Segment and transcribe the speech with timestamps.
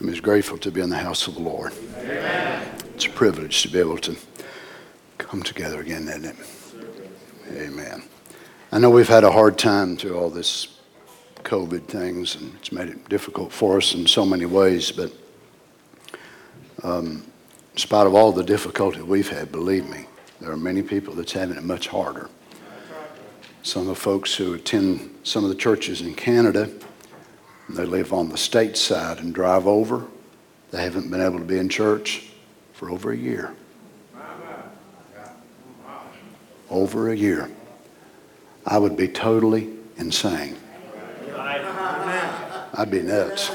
[0.00, 1.74] I'm just grateful to be in the house of the Lord.
[1.98, 2.66] Amen.
[2.94, 4.16] It's a privilege to be able to
[5.18, 6.36] come together again, isn't it?
[7.52, 8.02] Amen.
[8.72, 10.78] I know we've had a hard time through all this
[11.44, 15.12] COVID things, and it's made it difficult for us in so many ways, but
[16.82, 17.22] um,
[17.74, 20.06] in spite of all the difficulty we've had, believe me,
[20.40, 22.30] there are many people that's having it much harder.
[23.62, 26.70] Some of the folks who attend some of the churches in Canada,
[27.74, 30.06] they live on the state side and drive over.
[30.70, 32.30] They haven't been able to be in church
[32.72, 33.54] for over a year.
[36.70, 37.50] Over a year.
[38.66, 40.56] I would be totally insane.
[42.74, 43.50] I'd be nuts.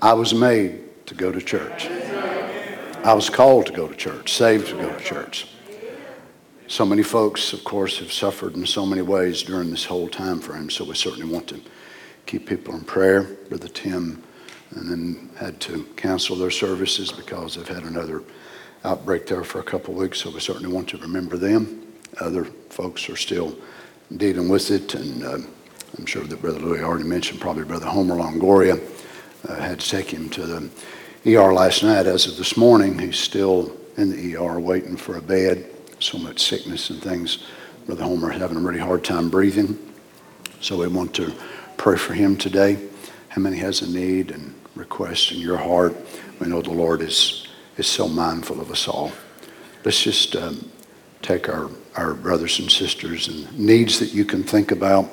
[0.00, 1.88] I was made to go to church.
[3.04, 5.48] I was called to go to church, saved to go to church.
[6.68, 10.38] So many folks, of course, have suffered in so many ways during this whole time
[10.38, 11.60] frame, so we certainly want to
[12.30, 13.24] keep people in prayer.
[13.48, 14.22] Brother Tim
[14.76, 18.22] and then had to cancel their services because they've had another
[18.84, 21.92] outbreak there for a couple of weeks, so we certainly want to remember them.
[22.20, 23.56] Other folks are still
[24.16, 25.38] dealing with it, and uh,
[25.98, 28.80] I'm sure that Brother Louis already mentioned, probably Brother Homer Longoria
[29.48, 32.06] uh, had to take him to the ER last night.
[32.06, 36.44] As of this morning, he's still in the ER waiting for a bed so much
[36.44, 37.44] sickness and things.
[37.86, 39.76] Brother Homer having a really hard time breathing.
[40.60, 41.34] So we want to
[41.80, 42.76] pray for him today.
[43.30, 45.96] How many has a need and request in your heart?
[46.38, 49.12] We know the Lord is, is so mindful of us all.
[49.82, 50.70] Let's just um,
[51.22, 55.08] take our, our brothers and sisters and needs that you can think about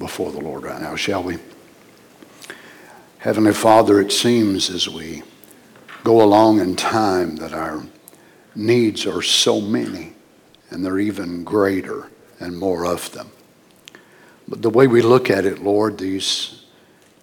[0.00, 1.38] before the Lord right now, shall we?
[3.18, 5.22] Heavenly Father, it seems as we
[6.02, 7.80] go along in time that our
[8.56, 10.14] needs are so many,
[10.70, 12.08] and they're even greater
[12.40, 13.30] and more of them.
[14.48, 16.64] The way we look at it, Lord, these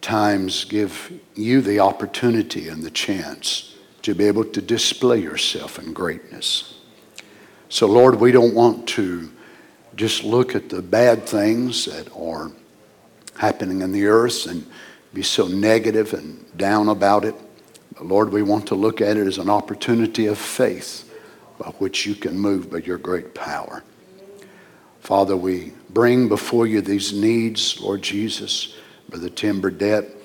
[0.02, 5.94] times give you the opportunity and the chance to be able to display yourself in
[5.94, 6.75] greatness.
[7.67, 9.30] So, Lord, we don't want to
[9.95, 12.52] just look at the bad things that are
[13.38, 14.66] happening in the earth and
[15.13, 17.35] be so negative and down about it.
[17.94, 21.13] But Lord, we want to look at it as an opportunity of faith
[21.58, 23.84] by which you can move by your great power.
[25.02, 28.75] Father, we bring before you these needs, Lord Jesus,
[29.09, 30.16] Brother Tim Burdett.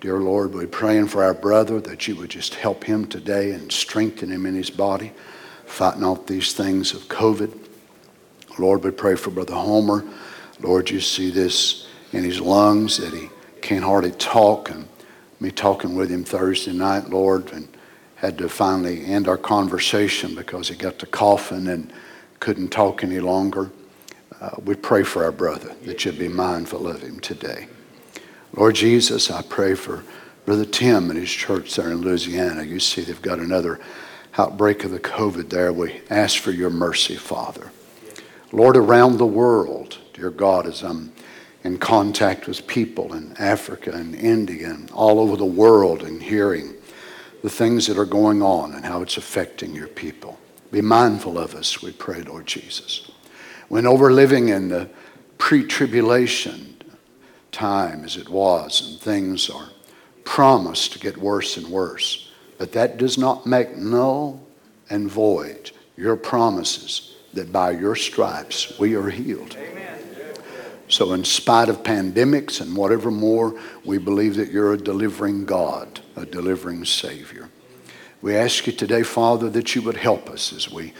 [0.00, 3.70] Dear Lord, we're praying for our brother that you would just help him today and
[3.70, 5.12] strengthen him in his body,
[5.66, 7.54] fighting off these things of COVID.
[8.58, 10.04] Lord, we pray for Brother Homer.
[10.60, 13.28] Lord, you see this in his lungs that he
[13.60, 14.70] can't hardly talk.
[14.70, 14.88] And
[15.38, 17.68] me talking with him Thursday night, Lord, and
[18.16, 21.92] had to finally end our conversation because he got to coughing and
[22.38, 23.70] couldn't talk any longer.
[24.40, 27.68] Uh, we pray for our brother that you'd be mindful of him today.
[28.54, 30.02] Lord Jesus, I pray for
[30.46, 32.62] Brother Tim and his church there in Louisiana.
[32.62, 33.78] You see they've got another
[34.38, 35.72] outbreak of the COVID there.
[35.72, 37.70] We ask for your mercy, Father.
[38.50, 41.12] Lord, around the world, dear God, as I'm
[41.62, 46.74] in contact with people in Africa and India and all over the world and hearing
[47.42, 50.38] the things that are going on and how it's affecting your people.
[50.72, 53.10] Be mindful of us, we pray, Lord Jesus.
[53.70, 54.90] When over living in the
[55.38, 56.74] pre tribulation
[57.52, 59.68] time as it was, and things are
[60.24, 64.44] promised to get worse and worse, but that does not make null
[64.90, 69.56] and void your promises that by your stripes we are healed.
[69.56, 70.02] Amen.
[70.88, 76.00] So, in spite of pandemics and whatever more, we believe that you're a delivering God,
[76.16, 77.48] a delivering Savior.
[78.20, 80.92] We ask you today, Father, that you would help us as we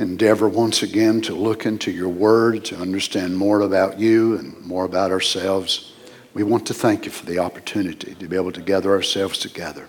[0.00, 4.86] endeavor once again to look into your word, to understand more about you and more
[4.86, 5.92] about ourselves.
[6.32, 9.88] We want to thank you for the opportunity to be able to gather ourselves together.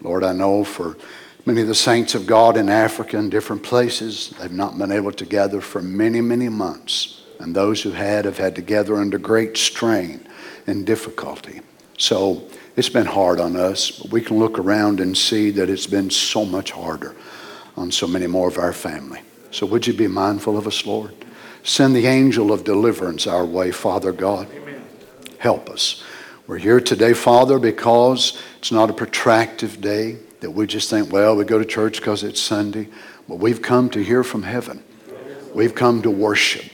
[0.00, 0.96] Lord, I know for
[1.44, 5.12] many of the saints of God in Africa and different places, they've not been able
[5.12, 7.22] to gather for many, many months.
[7.40, 10.24] And those who had have had to gather under great strain
[10.68, 11.62] and difficulty.
[11.98, 15.88] So it's been hard on us, but we can look around and see that it's
[15.88, 17.16] been so much harder
[17.76, 19.20] on so many more of our family.
[19.52, 21.14] So would you be mindful of us, Lord?
[21.62, 24.48] Send the angel of deliverance our way, Father God.
[24.52, 24.82] Amen.
[25.38, 26.02] Help us.
[26.46, 31.36] We're here today, Father, because it's not a protractive day that we just think, well,
[31.36, 32.88] we go to church because it's Sunday.
[33.28, 34.82] But we've come to hear from heaven.
[35.54, 36.64] We've come to worship.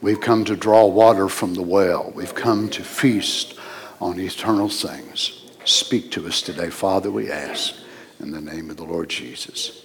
[0.00, 2.10] We've come to draw water from the well.
[2.14, 3.54] We've come to feast
[4.00, 5.42] on eternal things.
[5.64, 7.74] Speak to us today, Father, we ask,
[8.18, 9.84] in the name of the Lord Jesus.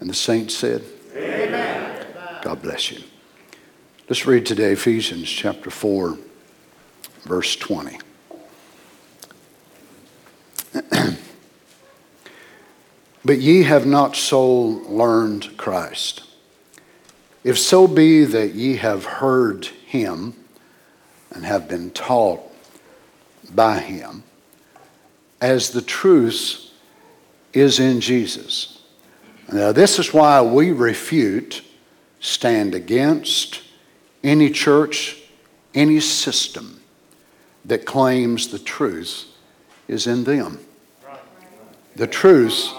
[0.00, 0.82] And the saints said,
[1.14, 2.06] Amen.
[2.42, 3.02] God bless you.
[4.08, 6.18] Let's read today Ephesians chapter 4,
[7.22, 7.98] verse 20.
[13.24, 16.24] But ye have not so learned Christ.
[17.42, 20.34] If so be that ye have heard him
[21.30, 22.42] and have been taught
[23.54, 24.24] by him,
[25.40, 26.70] as the truth
[27.52, 28.73] is in Jesus.
[29.52, 31.62] Now, this is why we refute,
[32.20, 33.62] stand against
[34.22, 35.22] any church,
[35.74, 36.80] any system
[37.64, 39.26] that claims the truth
[39.88, 40.58] is in them.
[41.96, 42.72] The truth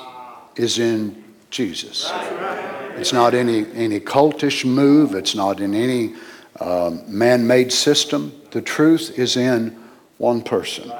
[0.55, 2.11] is in Jesus.
[2.97, 6.15] It's not any, any cultish move, it's not in any
[6.59, 8.33] um, man made system.
[8.51, 9.77] The truth is in
[10.17, 10.91] one person.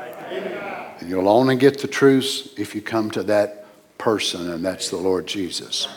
[1.00, 3.64] And you'll only get the truth if you come to that
[3.97, 5.88] person, and that's the Lord Jesus.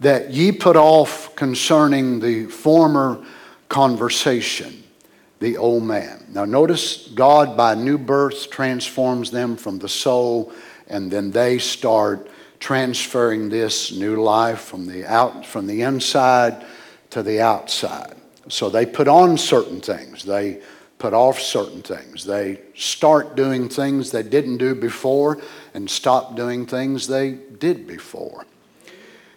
[0.00, 3.24] That ye put off concerning the former
[3.68, 4.84] conversation,
[5.40, 6.26] the old man.
[6.32, 10.52] Now, notice God by new birth transforms them from the soul,
[10.88, 16.64] and then they start transferring this new life from the out from the inside
[17.10, 18.14] to the outside.
[18.48, 20.24] So they put on certain things.
[20.24, 20.62] They
[20.98, 22.24] put off certain things.
[22.24, 25.40] They start doing things they didn't do before
[25.76, 28.46] and stop doing things they did before.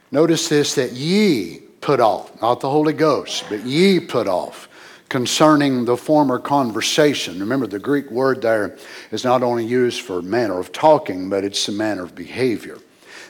[0.10, 4.70] Notice this that ye put off, not the Holy Ghost, but ye put off
[5.10, 7.42] concerning the former conversation.
[7.42, 8.78] Remember, the Greek word there
[9.12, 12.78] is not only used for manner of talking, but it's a manner of behavior.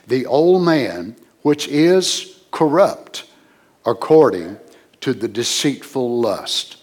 [0.06, 3.26] The old man, which is corrupt
[3.88, 4.60] according
[5.02, 6.78] to the deceitful lust,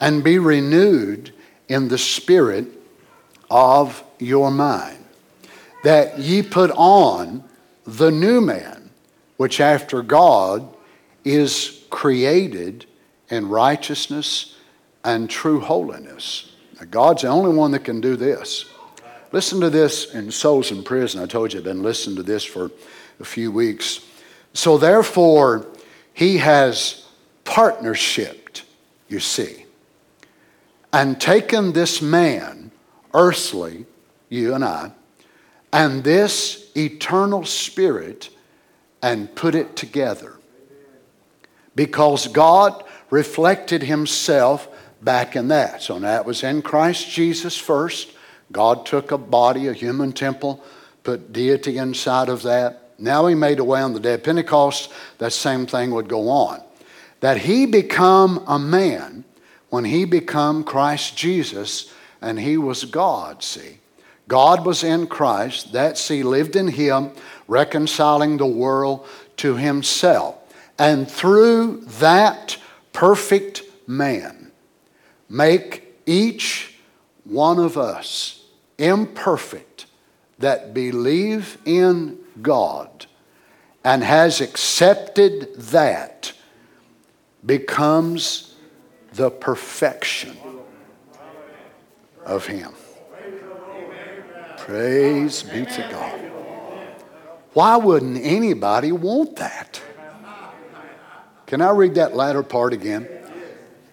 [0.00, 1.32] and be renewed
[1.68, 2.66] in the spirit
[3.50, 5.01] of your mind,
[5.82, 7.44] that ye put on
[7.84, 8.90] the new man,
[9.36, 10.68] which after God
[11.24, 12.86] is created
[13.28, 14.56] in righteousness
[15.04, 16.52] and true holiness.
[16.78, 18.66] Now, God's the only one that can do this.
[19.32, 21.22] Listen to this in Souls in Prison.
[21.22, 22.70] I told you I've been listening to this for
[23.18, 24.00] a few weeks.
[24.52, 25.66] So, therefore,
[26.12, 27.06] he has
[27.44, 28.62] partnershiped,
[29.08, 29.64] you see,
[30.92, 32.70] and taken this man,
[33.14, 33.86] earthly,
[34.28, 34.92] you and I,
[35.72, 38.28] and this eternal spirit
[39.02, 40.34] and put it together.
[41.74, 44.68] Because God reflected himself
[45.00, 45.82] back in that.
[45.82, 48.12] So that was in Christ Jesus first.
[48.52, 50.62] God took a body, a human temple,
[51.02, 52.92] put deity inside of that.
[52.98, 56.28] Now he made a way on the day of Pentecost, that same thing would go
[56.28, 56.62] on.
[57.20, 59.24] That he become a man
[59.70, 63.78] when he become Christ Jesus and he was God, see.
[64.32, 67.10] God was in Christ, that see lived in him,
[67.48, 69.06] reconciling the world
[69.36, 70.36] to himself.
[70.78, 72.56] And through that
[72.94, 74.50] perfect man,
[75.28, 76.78] make each
[77.24, 78.42] one of us
[78.78, 79.84] imperfect
[80.38, 83.04] that believe in God
[83.84, 86.32] and has accepted that
[87.44, 88.54] becomes
[89.12, 90.38] the perfection
[92.24, 92.72] of Him.
[94.66, 96.20] Praise be to God.
[97.52, 99.82] Why wouldn't anybody want that?
[101.46, 103.08] Can I read that latter part again?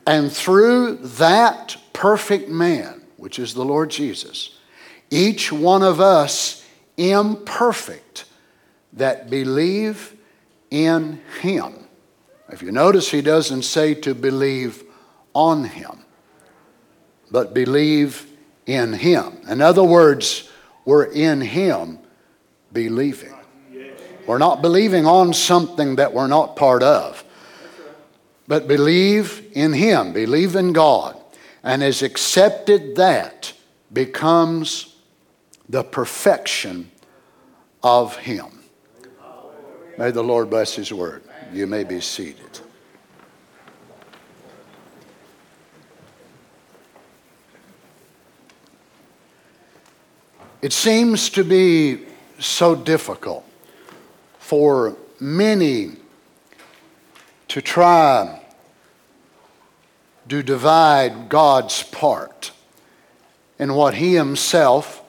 [0.06, 4.60] And through that perfect man, which is the Lord Jesus,
[5.10, 6.63] each one of us
[6.98, 8.25] imperfect
[8.94, 10.16] that believe
[10.69, 11.88] in him.
[12.49, 14.83] If you notice, he doesn't say to believe
[15.33, 16.06] on him,
[17.31, 18.28] but believe
[18.68, 19.40] in him.
[19.49, 20.48] In other words,
[20.86, 22.00] we're in him
[22.71, 23.33] believing.
[24.26, 27.24] We're not believing on something that we're not part of
[28.50, 31.16] but believe in Him, believe in God,
[31.64, 33.54] and has accepted that
[33.94, 34.95] becomes
[35.69, 36.90] the perfection
[37.83, 38.48] of Him.
[40.00, 41.21] May the Lord bless His word.
[41.54, 42.48] You may be seated.
[50.61, 52.06] It seems to be
[52.37, 53.45] so difficult
[54.39, 55.92] for many
[57.47, 58.42] to try
[60.28, 62.51] to divide God's part
[63.57, 65.01] in what He Himself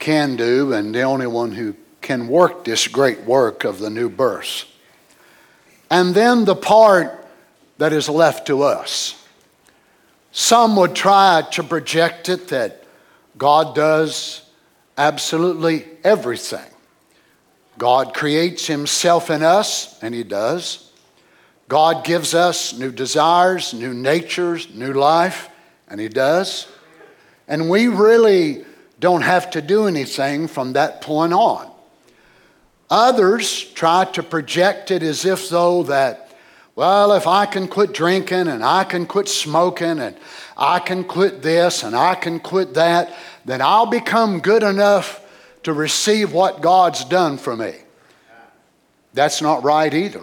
[0.00, 4.08] can do, and the only one who can work this great work of the new
[4.08, 4.64] birth.
[5.90, 7.24] And then the part
[7.78, 9.24] that is left to us.
[10.32, 12.84] Some would try to project it that
[13.38, 14.42] God does
[14.96, 16.70] absolutely everything.
[17.78, 20.90] God creates Himself in us, and He does.
[21.68, 25.48] God gives us new desires, new natures, new life,
[25.88, 26.66] and He does.
[27.48, 28.64] And we really
[29.00, 31.70] don't have to do anything from that point on.
[32.88, 36.30] Others try to project it as if though that,
[36.76, 40.16] well, if I can quit drinking and I can quit smoking and
[40.56, 43.12] I can quit this and I can quit that,
[43.44, 45.20] then I'll become good enough
[45.64, 47.74] to receive what God's done for me.
[49.14, 50.22] That's not right either.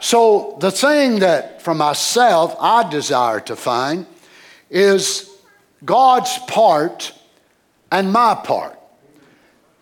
[0.00, 4.06] So, the thing that for myself I desire to find
[4.70, 5.30] is
[5.84, 7.12] God's part
[7.90, 8.78] and my part.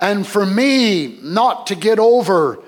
[0.00, 2.60] And for me, not to get over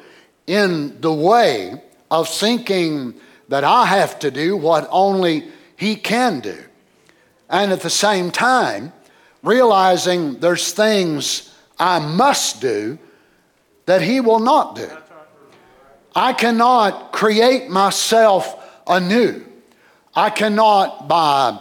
[0.46, 3.14] in the way of thinking
[3.48, 6.58] that I have to do what only He can do.
[7.48, 8.92] And at the same time,
[9.42, 12.98] realizing there's things I must do
[13.86, 14.88] that He will not do.
[16.14, 18.56] I cannot create myself
[18.86, 19.44] anew.
[20.14, 21.58] I cannot, buy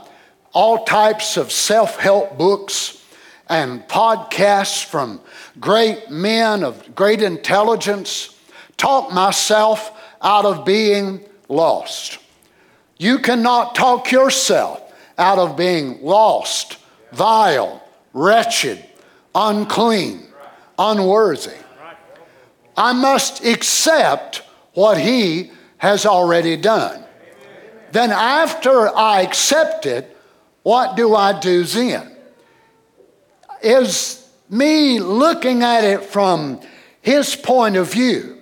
[0.54, 3.04] all types of self help books
[3.48, 5.22] and podcasts from
[5.60, 8.36] great men of great intelligence,
[8.78, 12.20] talk myself out of being lost.
[12.98, 14.82] You cannot talk yourself
[15.18, 16.78] out of being lost,
[17.12, 18.84] vile, wretched,
[19.36, 20.28] unclean,
[20.78, 21.58] unworthy.
[22.78, 27.04] I must accept what He has already done.
[27.92, 30.16] Then, after I accept it,
[30.64, 32.16] what do I do then?
[33.62, 36.62] Is me looking at it from
[37.02, 38.42] His point of view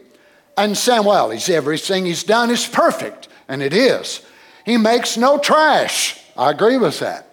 [0.58, 4.22] and saying, well, he's, everything He's done is perfect, and it is.
[4.66, 6.20] He makes no trash.
[6.36, 7.27] I agree with that.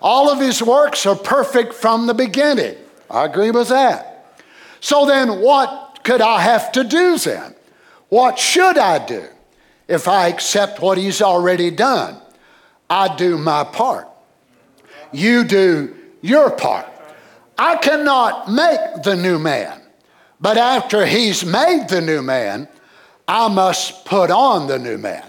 [0.00, 2.76] All of His works are perfect from the beginning.
[3.10, 4.34] I agree with that.
[4.80, 7.54] So then, what could I have to do then?
[8.08, 9.24] What should I do
[9.88, 12.20] if I accept what He's already done?
[12.88, 14.08] I do my part.
[15.12, 16.86] You do your part.
[17.58, 19.80] I cannot make the new man,
[20.40, 22.68] but after He's made the new man,
[23.26, 25.24] I must put on the new man.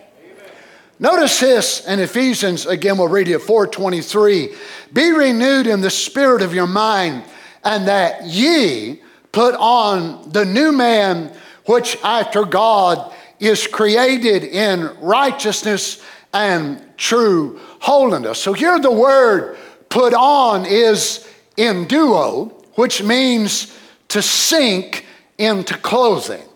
[0.99, 4.55] Notice this in Ephesians, again, we'll read it 423.
[4.93, 7.23] Be renewed in the spirit of your mind,
[7.63, 9.01] and that ye
[9.31, 11.31] put on the new man,
[11.65, 18.39] which after God is created in righteousness and true holiness.
[18.39, 19.57] So here the word
[19.89, 21.27] put on is
[21.57, 23.77] enduo, which means
[24.07, 25.05] to sink
[25.37, 26.46] into clothing.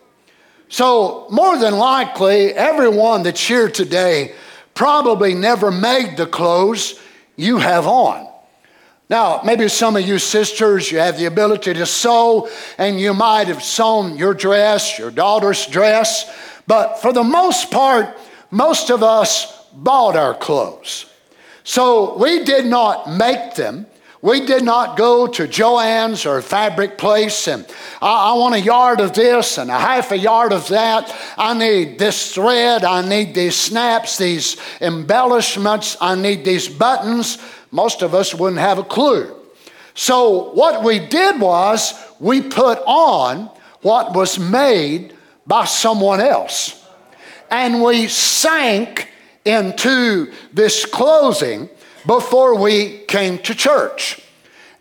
[0.71, 4.33] So, more than likely, everyone that's here today
[4.73, 6.97] probably never made the clothes
[7.35, 8.29] you have on.
[9.09, 13.49] Now, maybe some of you sisters, you have the ability to sew, and you might
[13.49, 16.33] have sewn your dress, your daughter's dress,
[16.67, 18.17] but for the most part,
[18.49, 21.05] most of us bought our clothes.
[21.65, 23.87] So we did not make them.
[24.21, 27.65] We did not go to Joann's or fabric place and
[28.01, 31.11] I, I, want a yard of this and a half a yard of that.
[31.37, 32.83] I need this thread.
[32.83, 35.97] I need these snaps, these embellishments.
[35.99, 37.39] I need these buttons
[37.71, 39.33] most of us wouldn't have a clue.
[39.93, 43.49] So, what we did was we put on
[43.81, 45.15] what was made
[45.47, 46.85] by someone else.
[47.49, 49.09] And we sank
[49.43, 51.69] into this clothing
[52.05, 54.21] before we came to church.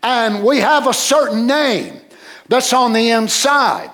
[0.03, 2.01] And we have a certain name
[2.47, 3.91] that's on the inside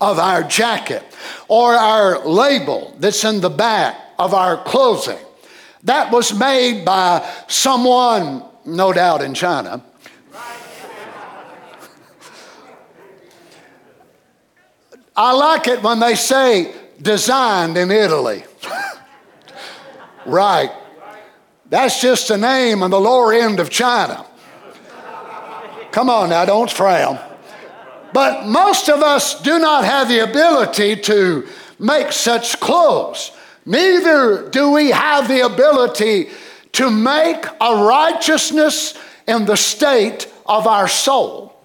[0.00, 1.02] of our jacket
[1.48, 5.18] or our label that's in the back of our clothing
[5.86, 9.84] that was made by someone, no doubt in China.
[15.16, 18.42] I like it when they say designed in Italy.
[20.26, 20.72] right.
[21.68, 24.24] That's just a name on the lower end of China.
[25.90, 27.18] Come on now, don't frown.
[28.12, 31.46] But most of us do not have the ability to
[31.78, 33.32] make such clothes.
[33.64, 36.28] Neither do we have the ability
[36.72, 38.96] to make a righteousness
[39.26, 41.58] in the state of our soul.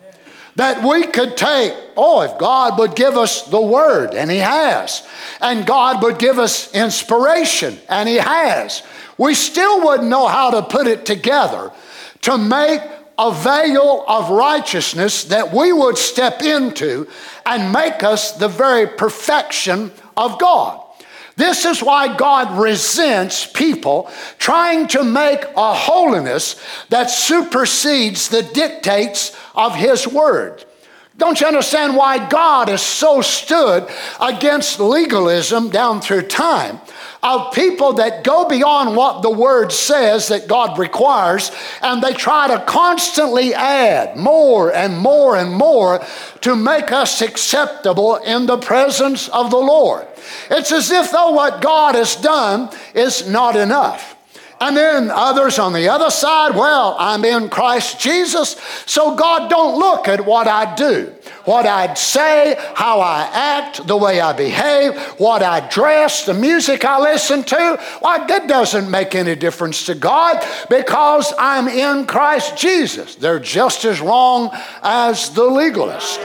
[0.55, 5.07] That we could take, oh, if God would give us the word, and He has,
[5.39, 8.83] and God would give us inspiration, and He has,
[9.17, 11.71] we still wouldn't know how to put it together
[12.21, 12.81] to make
[13.17, 17.07] a veil of righteousness that we would step into
[17.45, 20.81] and make us the very perfection of God.
[21.35, 29.35] This is why God resents people trying to make a holiness that supersedes the dictates
[29.55, 30.65] of His Word.
[31.17, 33.87] Don't you understand why God has so stood
[34.19, 36.79] against legalism down through time?
[37.23, 41.51] Of people that go beyond what the word says that God requires,
[41.81, 46.03] and they try to constantly add more and more and more
[46.41, 50.07] to make us acceptable in the presence of the Lord.
[50.49, 54.15] It's as if though what God has done is not enough.
[54.61, 59.79] And then others on the other side, well, I'm in Christ Jesus, so God don't
[59.79, 61.11] look at what I do,
[61.45, 66.85] what I say, how I act, the way I behave, what I dress, the music
[66.85, 67.79] I listen to.
[68.01, 73.15] Why, that doesn't make any difference to God because I'm in Christ Jesus.
[73.15, 74.51] They're just as wrong
[74.83, 76.19] as the legalist.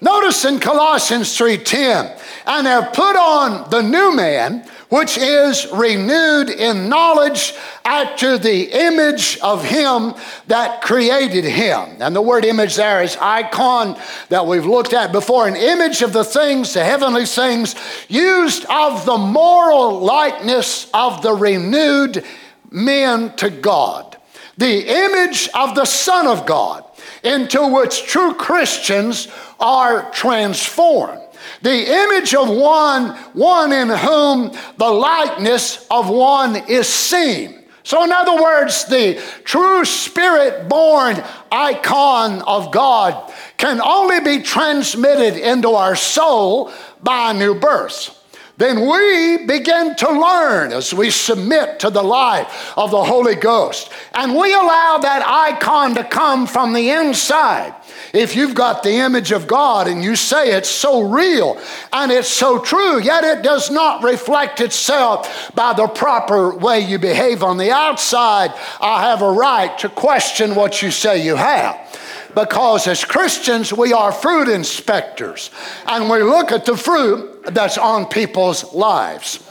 [0.00, 6.88] Notice in Colossians 3:10, and have put on the new man which is renewed in
[6.88, 7.54] knowledge
[7.84, 10.14] after the image of him
[10.46, 11.96] that created him.
[12.00, 13.98] And the word image there is icon
[14.30, 17.74] that we've looked at before, an image of the things, the heavenly things,
[18.08, 22.24] used of the moral likeness of the renewed
[22.70, 24.16] men to God.
[24.56, 26.84] The image of the Son of God,
[27.22, 29.28] into which true Christians
[29.60, 31.27] are transformed
[31.62, 37.64] the image of one, one in whom the likeness of one is seen.
[37.82, 45.36] So, in other words, the true spirit born icon of God can only be transmitted
[45.36, 46.70] into our soul
[47.02, 48.17] by new birth
[48.58, 53.90] then we begin to learn as we submit to the life of the Holy Ghost.
[54.12, 57.72] And we allow that icon to come from the inside.
[58.12, 61.60] If you've got the image of God and you say it's so real
[61.92, 66.98] and it's so true, yet it does not reflect itself by the proper way you
[66.98, 71.87] behave on the outside, I have a right to question what you say you have
[72.38, 75.50] because as Christians, we are fruit inspectors
[75.86, 79.42] and we look at the fruit that's on people's lives.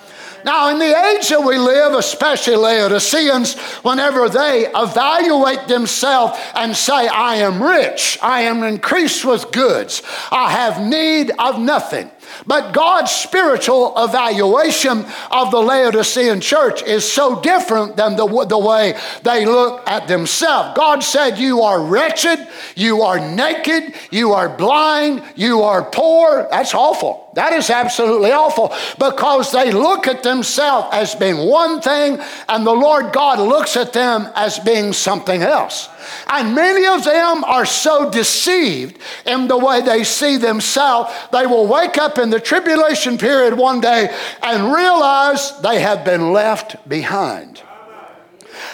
[0.46, 7.10] Now, in the age that we live, especially Laodiceans, whenever they evaluate themselves and say,
[7.10, 10.01] I am rich, I am increased with goods,
[10.32, 12.10] I have need of nothing.
[12.46, 18.98] But God's spiritual evaluation of the Laodicean church is so different than the, the way
[19.24, 20.77] they look at themselves.
[20.77, 26.48] God said, You are wretched, you are naked, you are blind, you are poor.
[26.50, 27.29] That's awful.
[27.33, 32.72] That is absolutely awful because they look at themselves as being one thing, and the
[32.72, 35.90] Lord God looks at them as being something else.
[36.27, 41.67] And many of them are so deceived in the way they see themselves, they will
[41.67, 47.61] wake up in the tribulation period one day and realize they have been left behind.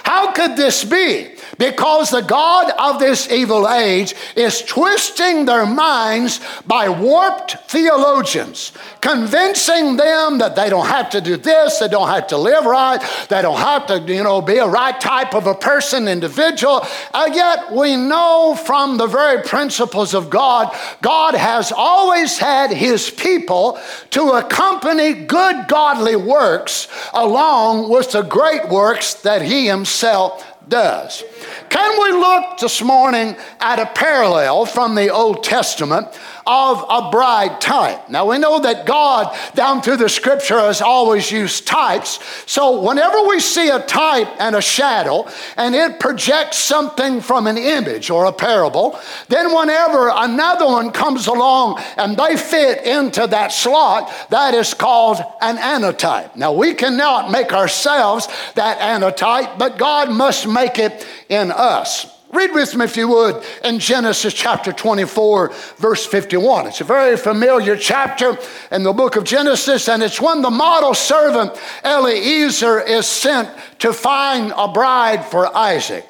[0.04, 1.33] How could this be?
[1.64, 9.96] Because the God of this evil age is twisting their minds by warped theologians, convincing
[9.96, 13.42] them that they don't have to do this, they don't have to live right, they
[13.42, 16.86] don't have to, you know, be a right type of a person, individual.
[17.14, 23.10] And yet we know from the very principles of God, God has always had his
[23.10, 31.24] people to accompany good godly works along with the great works that he himself does.
[31.70, 36.08] Can we look this morning at a parallel from the Old Testament
[36.46, 38.10] of a bride type.
[38.10, 42.20] Now we know that God, down through the scripture, has always used types.
[42.46, 45.28] So whenever we see a type and a shadow,
[45.58, 51.28] and it projects something from an image or a parable, then whenever another one comes
[51.28, 56.36] along and they fit into that slot, that is called an antitype.
[56.36, 62.13] Now we cannot make ourselves that antitype, but God must make it in us.
[62.34, 66.66] Read with me, if you would, in Genesis chapter 24, verse 51.
[66.66, 68.40] It's a very familiar chapter
[68.72, 71.52] in the book of Genesis, and it's when the model servant
[71.86, 76.08] Eliezer is sent to find a bride for Isaac.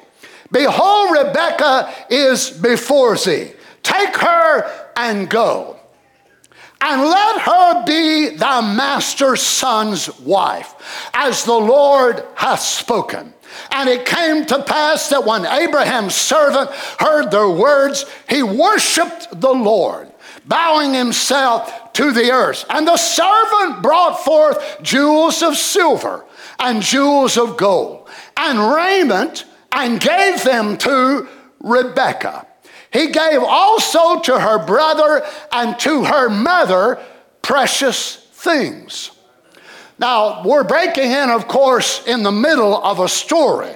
[0.50, 3.52] Behold, Rebekah is before thee.
[3.82, 5.76] Take her and go.
[6.80, 13.33] And let her be thy master's son's wife, as the Lord hath spoken.
[13.70, 19.52] And it came to pass that when Abraham's servant heard their words, he worshiped the
[19.52, 20.10] Lord,
[20.46, 22.64] bowing himself to the earth.
[22.68, 26.24] And the servant brought forth jewels of silver
[26.58, 31.28] and jewels of gold and raiment and gave them to
[31.60, 32.46] Rebekah.
[32.92, 37.02] He gave also to her brother and to her mother
[37.42, 39.10] precious things.
[39.98, 43.74] Now, we're breaking in, of course, in the middle of a story.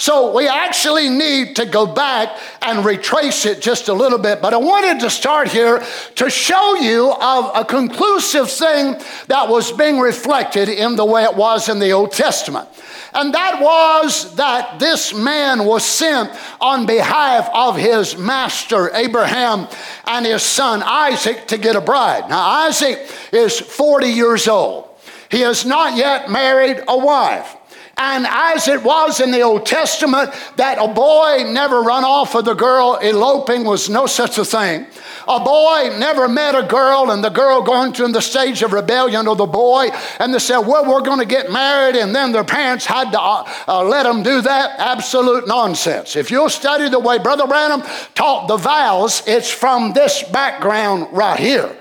[0.00, 4.40] So we actually need to go back and retrace it just a little bit.
[4.40, 8.94] But I wanted to start here to show you of a conclusive thing
[9.26, 12.68] that was being reflected in the way it was in the Old Testament.
[13.12, 19.66] And that was that this man was sent on behalf of his master, Abraham,
[20.06, 22.28] and his son Isaac to get a bride.
[22.28, 24.87] Now, Isaac is 40 years old.
[25.30, 27.56] He has not yet married a wife.
[28.00, 32.46] And as it was in the Old Testament, that a boy never run off with
[32.46, 34.86] a girl, eloping was no such a thing.
[35.26, 39.26] A boy never met a girl, and the girl going through the stage of rebellion
[39.26, 42.44] of the boy, and they said, Well, we're going to get married, and then their
[42.44, 44.78] parents had to uh, uh, let them do that.
[44.78, 46.14] Absolute nonsense.
[46.14, 47.82] If you'll study the way Brother Branham
[48.14, 51.76] taught the vows, it's from this background right here.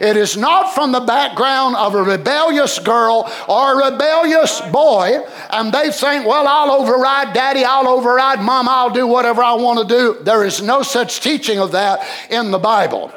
[0.00, 5.72] It is not from the background of a rebellious girl or a rebellious boy, and
[5.72, 9.94] they think, well, I'll override daddy, I'll override mom, I'll do whatever I want to
[9.94, 10.22] do.
[10.22, 13.12] There is no such teaching of that in the Bible.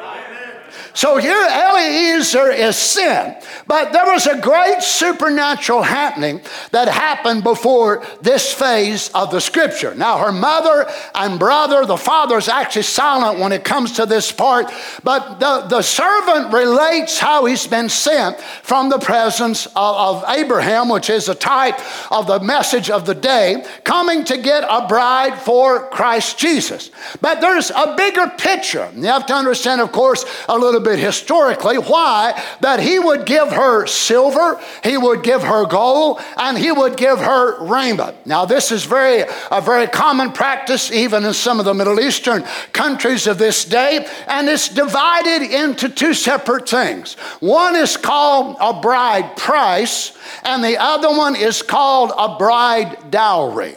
[0.93, 3.36] So here Eliezer is sin.
[3.67, 9.93] But there was a great supernatural happening that happened before this phase of the scripture.
[9.93, 14.32] Now, her mother and brother, the father is actually silent when it comes to this
[14.32, 14.71] part,
[15.04, 20.89] but the, the servant relates how he's been sent from the presence of, of Abraham,
[20.89, 21.80] which is a type
[22.12, 26.89] of the message of the day, coming to get a bride for Christ Jesus.
[27.21, 28.89] But there's a bigger picture.
[28.95, 33.25] You have to understand, of course, a little bit bit historically why that he would
[33.25, 38.15] give her silver, he would give her gold, and he would give her raiment.
[38.25, 42.43] Now, this is very a very common practice even in some of the Middle Eastern
[42.73, 47.13] countries of this day, and it's divided into two separate things.
[47.39, 53.75] One is called a bride price, and the other one is called a bride dowry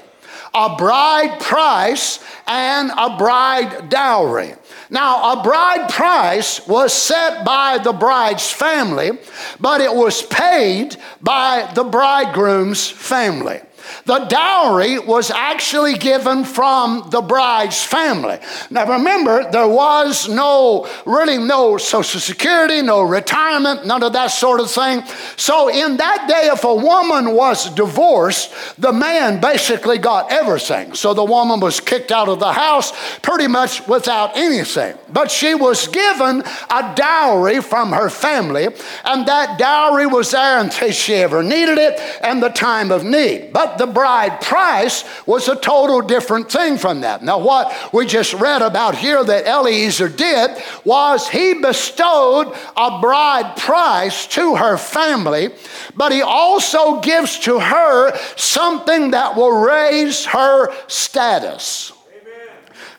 [0.55, 4.55] a bride price and a bride dowry.
[4.91, 9.13] Now, a bride price was set by the bride's family,
[9.59, 13.61] but it was paid by the bridegroom's family.
[14.05, 18.39] The dowry was actually given from the bride's family.
[18.71, 24.61] Now remember, there was no, really no social security, no retirement, none of that sort
[24.61, 25.05] of thing.
[25.37, 30.95] So in that day, if a woman was divorced, the man basically got everything.
[30.95, 34.97] So the woman was kicked out of the house pretty much without anything.
[35.13, 38.69] But she was given a dowry from her family,
[39.05, 43.53] and that dowry was there until she ever needed it and the time of need.
[43.53, 47.23] But the bride price was a total different thing from that.
[47.23, 50.51] Now, what we just read about here that Eliezer did
[50.85, 55.51] was he bestowed a bride price to her family,
[55.97, 61.93] but he also gives to her something that will raise her status.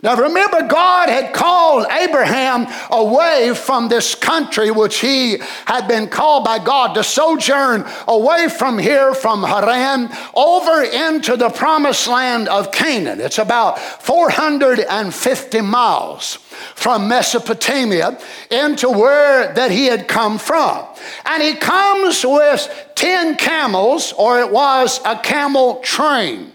[0.03, 6.43] Now remember, God had called Abraham away from this country which he had been called
[6.43, 12.73] by God to sojourn away from here, from Haran, over into the promised land of
[12.73, 13.21] Canaan.
[13.21, 16.35] It's about 450 miles
[16.75, 18.19] from Mesopotamia
[18.51, 20.85] into where that he had come from.
[21.25, 26.52] And he comes with 10 camels, or it was a camel train.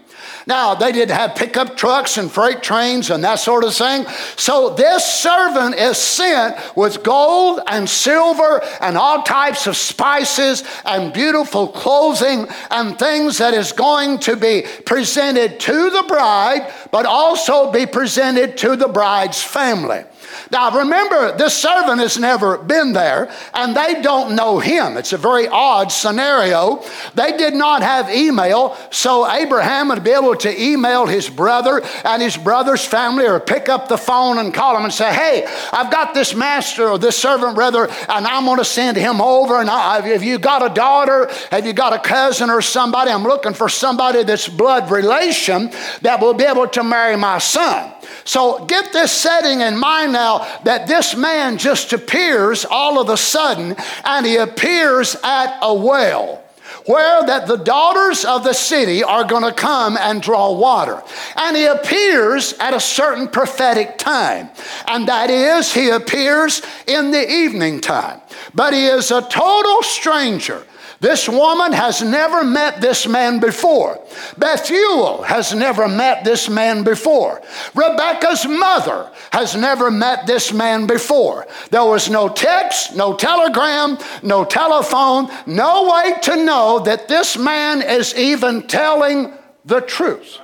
[0.49, 4.07] Now, they did have pickup trucks and freight trains and that sort of thing.
[4.35, 11.13] So this servant is sent with gold and silver and all types of spices and
[11.13, 17.71] beautiful clothing and things that is going to be presented to the bride, but also
[17.71, 20.03] be presented to the bride's family.
[20.51, 24.97] Now remember, this servant has never been there and they don't know him.
[24.97, 26.83] It's a very odd scenario.
[27.15, 32.21] They did not have email, so Abraham would be able to email his brother and
[32.21, 35.91] his brother's family or pick up the phone and call him and say, Hey, I've
[35.91, 39.59] got this master or this servant brother and I'm going to send him over.
[39.59, 41.29] And I, have you got a daughter?
[41.51, 43.11] Have you got a cousin or somebody?
[43.11, 47.93] I'm looking for somebody that's blood relation that will be able to marry my son.
[48.23, 53.17] So get this setting in mind now that this man just appears all of a
[53.17, 56.43] sudden and he appears at a well
[56.85, 61.01] where that the daughters of the city are going to come and draw water.
[61.35, 64.49] And he appears at a certain prophetic time,
[64.87, 68.21] and that is he appears in the evening time.
[68.55, 70.65] But he is a total stranger
[70.99, 73.99] this woman has never met this man before.
[74.37, 77.41] Bethuel has never met this man before.
[77.73, 81.47] Rebekah's mother has never met this man before.
[81.71, 87.81] There was no text, no telegram, no telephone, no way to know that this man
[87.81, 89.33] is even telling
[89.63, 90.39] the truth.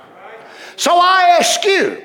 [0.76, 2.02] So I ask you,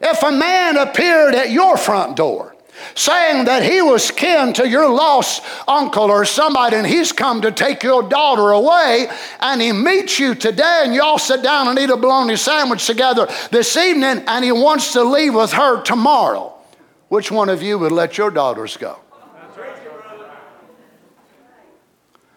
[0.00, 2.53] if a man appeared at your front door,
[2.94, 7.50] saying that he was kin to your lost uncle or somebody and he's come to
[7.52, 9.08] take your daughter away
[9.40, 13.28] and he meets you today and y'all sit down and eat a bologna sandwich together
[13.50, 16.52] this evening and he wants to leave with her tomorrow.
[17.08, 18.98] Which one of you would let your daughters go?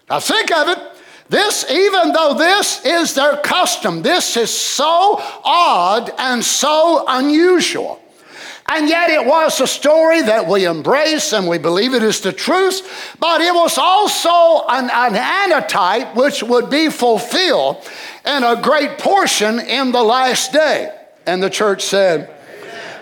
[0.09, 0.79] Now think of it.
[1.29, 8.01] This, even though this is their custom, this is so odd and so unusual.
[8.69, 12.33] And yet it was a story that we embrace and we believe it is the
[12.33, 17.77] truth, but it was also an, an antitype which would be fulfilled
[18.25, 20.93] in a great portion in the last day.
[21.25, 22.33] And the church said,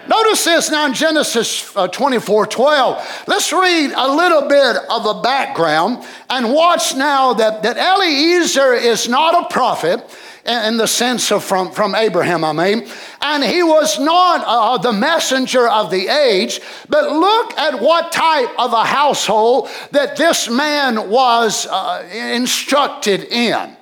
[0.07, 3.23] Notice this now in Genesis uh, 24 12.
[3.27, 9.09] Let's read a little bit of the background and watch now that, that Eliezer is
[9.09, 10.07] not a prophet
[10.45, 12.87] in the sense of from, from Abraham, I mean.
[13.21, 18.49] And he was not uh, the messenger of the age, but look at what type
[18.59, 23.75] of a household that this man was uh, instructed in.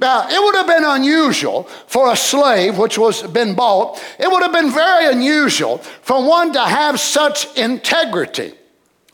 [0.00, 4.02] Now, it would have been unusual for a slave which was been bought.
[4.18, 8.54] It would have been very unusual for one to have such integrity.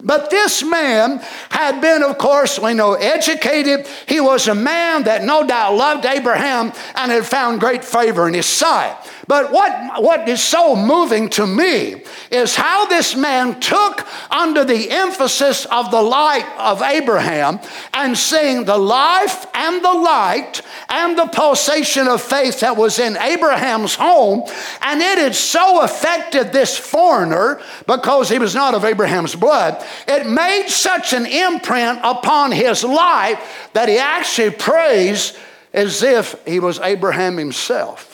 [0.02, 1.18] But this man
[1.50, 3.86] had been, of course, we know, educated.
[4.06, 8.34] He was a man that no doubt loved Abraham and had found great favor in
[8.34, 8.96] his sight.
[9.28, 14.90] But what, what is so moving to me is how this man took under the
[14.90, 17.60] emphasis of the light of Abraham
[17.92, 23.18] and seeing the life and the light and the pulsation of faith that was in
[23.18, 24.44] Abraham's home.
[24.80, 29.84] And it had so affected this foreigner because he was not of Abraham's blood.
[30.06, 35.36] It made such an imprint upon his life that he actually prays
[35.74, 38.07] as if he was Abraham himself.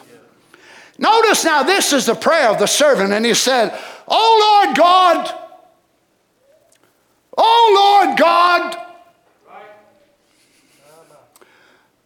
[0.99, 3.77] Notice now, this is the prayer of the servant, and he said,
[4.07, 5.41] Oh Lord God,
[7.37, 8.77] oh Lord God.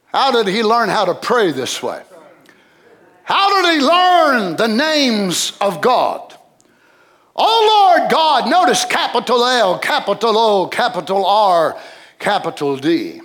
[0.06, 2.02] How did he learn how to pray this way?
[3.24, 6.34] How did he learn the names of God?
[7.36, 11.78] Oh Lord God, notice capital L, capital O, capital R,
[12.18, 13.20] capital D.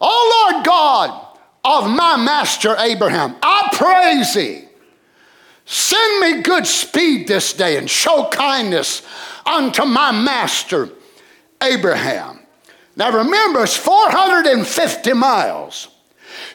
[0.00, 1.29] Oh Lord God,
[1.64, 3.36] of my master Abraham.
[3.42, 4.64] I praise thee.
[5.64, 9.02] Send me good speed this day and show kindness
[9.46, 10.90] unto my master
[11.62, 12.40] Abraham.
[12.96, 15.88] Now remember, it's 450 miles.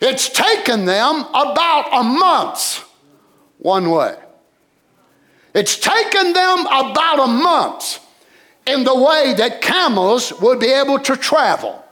[0.01, 2.83] It's taken them about a month
[3.57, 4.17] one way.
[5.53, 7.99] It's taken them about a month
[8.67, 11.84] in the way that camels would be able to travel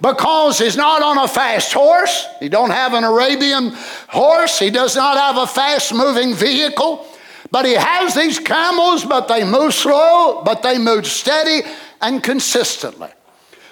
[0.00, 2.26] because he's not on a fast horse.
[2.40, 3.72] He don't have an Arabian
[4.08, 4.58] horse.
[4.58, 7.06] He does not have a fast moving vehicle.
[7.50, 11.66] But he has these camels, but they move slow, but they move steady
[12.00, 13.08] and consistently.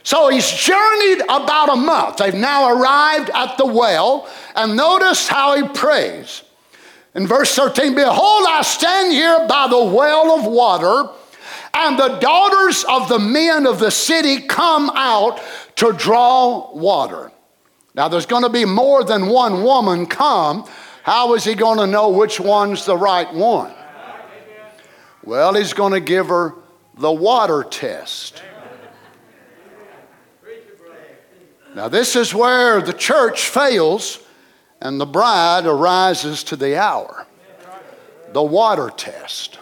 [0.03, 2.19] So he's journeyed about a month.
[2.19, 6.43] They've now arrived at the well, and notice how he prays.
[7.15, 11.11] In verse 13, Behold, I stand here by the well of water,
[11.77, 15.41] and the daughters of the men of the city come out
[15.77, 17.31] to draw water.
[17.95, 20.67] Now, there's going to be more than one woman come.
[21.03, 23.75] How is he going to know which one's the right one?
[25.23, 26.55] Well, he's going to give her
[26.97, 28.43] the water test.
[31.75, 34.19] Now, this is where the church fails
[34.81, 37.27] and the bride arises to the hour.
[38.33, 39.59] The water test.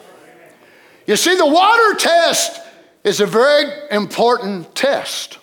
[1.06, 2.60] You see, the water test
[3.02, 5.38] is a very important test.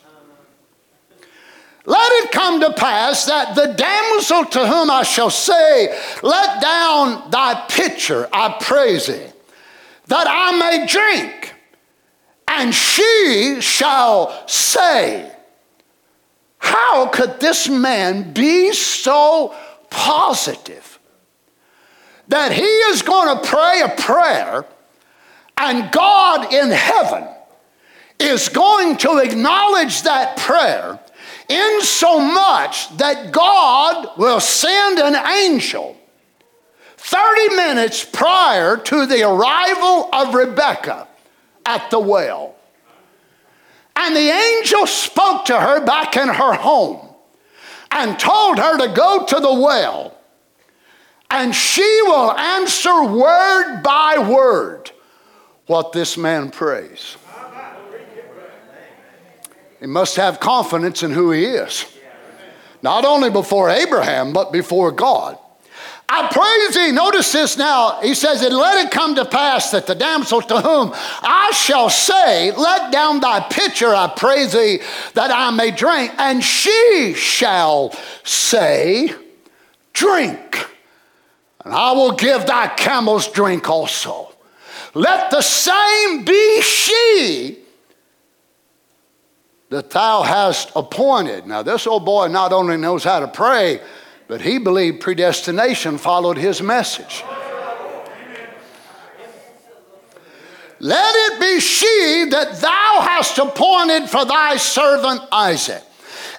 [1.86, 7.32] Let it come to pass that the damsel to whom I shall say, Let down
[7.32, 9.28] thy pitcher, I praise thee,
[10.08, 11.56] that I may drink.
[12.47, 15.32] And she shall say,
[16.60, 19.56] How could this man be so
[19.89, 21.00] positive
[22.28, 24.65] that he is going to pray a prayer
[25.62, 27.28] and God in heaven
[28.19, 31.00] is going to acknowledge that prayer?
[31.52, 35.97] in so much that God will send an angel
[36.95, 41.08] 30 minutes prior to the arrival of Rebekah
[41.65, 42.56] at the well.
[43.97, 47.06] And the angel spoke to her back in her home
[47.91, 50.17] and told her to go to the well.
[51.30, 54.91] And she will answer word by word
[55.67, 57.17] what this man prays.
[59.80, 61.86] He must have confidence in who he is.
[62.84, 65.38] Not only before Abraham, but before God.
[66.13, 66.91] I praise thee.
[66.91, 68.02] Notice this now.
[68.02, 71.89] He says, And let it come to pass that the damsel to whom I shall
[71.89, 74.82] say, Let down thy pitcher, I praise thee,
[75.13, 76.12] that I may drink.
[76.17, 77.95] And she shall
[78.26, 79.15] say,
[79.93, 80.67] Drink.
[81.63, 84.31] And I will give thy camels drink also.
[84.94, 87.58] Let the same be she
[89.70, 91.48] that thou hast appointed.
[91.48, 93.80] Now, this old boy not only knows how to pray,
[94.28, 97.24] but he believed predestination followed his message.
[100.80, 105.84] Let it be she that thou hast appointed for thy servant Isaac.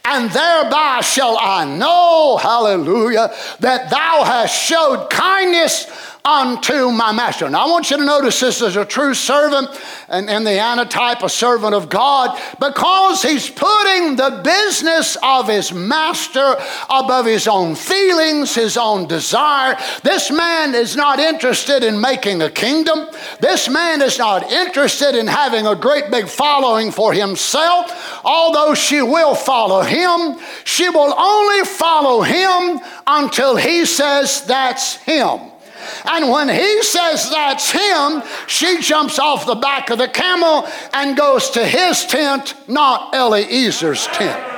[0.05, 5.87] And thereby shall I know, hallelujah, that thou hast showed kindness
[6.25, 7.51] unto my master.
[7.51, 9.69] Now, I want you to notice this as a true servant
[10.09, 15.73] and, and the antitype, a servant of God, because he's putting the business of his
[15.73, 16.57] master
[16.89, 19.77] above his own feelings, his own desire.
[20.05, 23.09] This man is not interested in making a kingdom.
[23.41, 28.21] This man is not interested in having a great big following for himself.
[28.25, 35.39] Although she will follow him, she will only follow him until he says that's him.
[36.05, 41.17] And when he says that's him, she jumps off the back of the camel and
[41.17, 44.53] goes to his tent, not Eliezer's tent.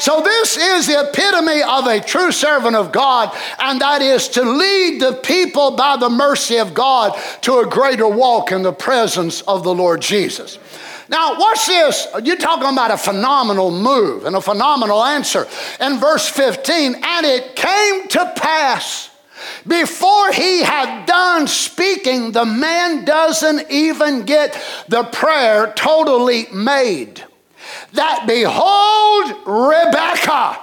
[0.00, 4.42] So, this is the epitome of a true servant of God, and that is to
[4.42, 9.42] lead the people by the mercy of God to a greater walk in the presence
[9.42, 10.58] of the Lord Jesus.
[11.10, 12.06] Now, watch this.
[12.22, 15.46] You're talking about a phenomenal move and a phenomenal answer.
[15.80, 19.10] In verse 15, and it came to pass
[19.66, 24.56] before he had done speaking, the man doesn't even get
[24.88, 27.24] the prayer totally made.
[27.92, 30.60] That behold, Rebekah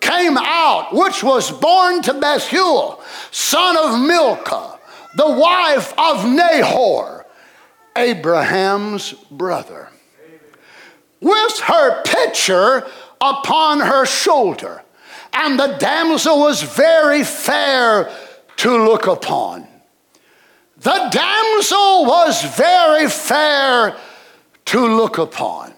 [0.00, 4.78] came out, which was born to Bethuel, son of Milcah,
[5.16, 7.19] the wife of Nahor,
[7.96, 9.88] Abraham's brother,
[11.20, 12.86] with her pitcher
[13.20, 14.82] upon her shoulder
[15.32, 18.10] and the damsel was very fair
[18.56, 19.66] to look upon.
[20.78, 23.96] The damsel was very fair
[24.66, 25.74] to look upon.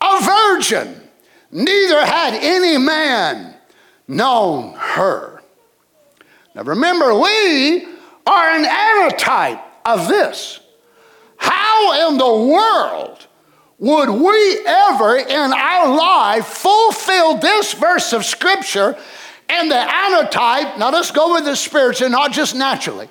[0.00, 1.00] A virgin,
[1.50, 3.54] neither had any man
[4.08, 5.42] known her.
[6.54, 7.86] Now remember, we
[8.26, 10.60] are an antitype of this.
[11.40, 13.26] How in the world
[13.78, 18.96] would we ever in our life fulfill this verse of Scripture
[19.48, 20.78] and the antitype?
[20.78, 23.08] Now let's go with the spiritual, not just naturally,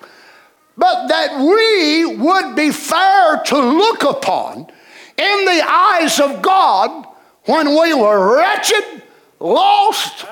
[0.76, 4.68] but that we would be fair to look upon
[5.16, 7.06] in the eyes of God
[7.46, 9.02] when we were wretched,
[9.40, 10.24] lost.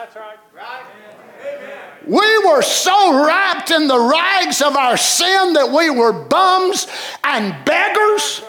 [2.08, 6.86] We were so wrapped in the rags of our sin that we were bums
[7.22, 8.42] and beggars.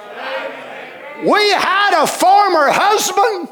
[1.22, 3.50] We had a former husband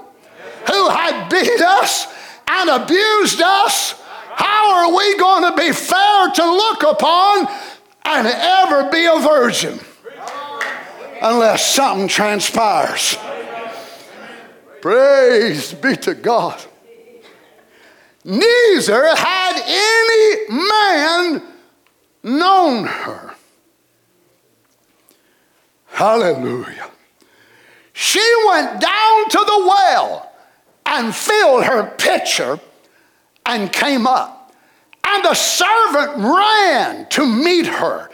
[0.68, 2.08] who had beat us
[2.48, 4.02] and abused us.
[4.32, 7.48] How are we going to be fair to look upon
[8.06, 9.80] and ever be a virgin?
[11.22, 13.18] Unless something transpires.
[14.82, 16.64] Praise be to God.
[18.28, 21.44] Neither had any man
[22.24, 23.34] known her.
[25.86, 26.92] Hallelujah.
[27.94, 30.30] She went down to the well
[30.86, 32.60] and filled her pitcher
[33.46, 34.54] and came up.
[35.06, 38.10] And the servant ran to meet her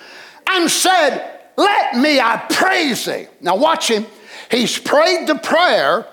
[0.47, 3.25] and said, Let me, I praise thee.
[3.41, 4.05] Now, watch him.
[4.51, 6.05] He's prayed the prayer.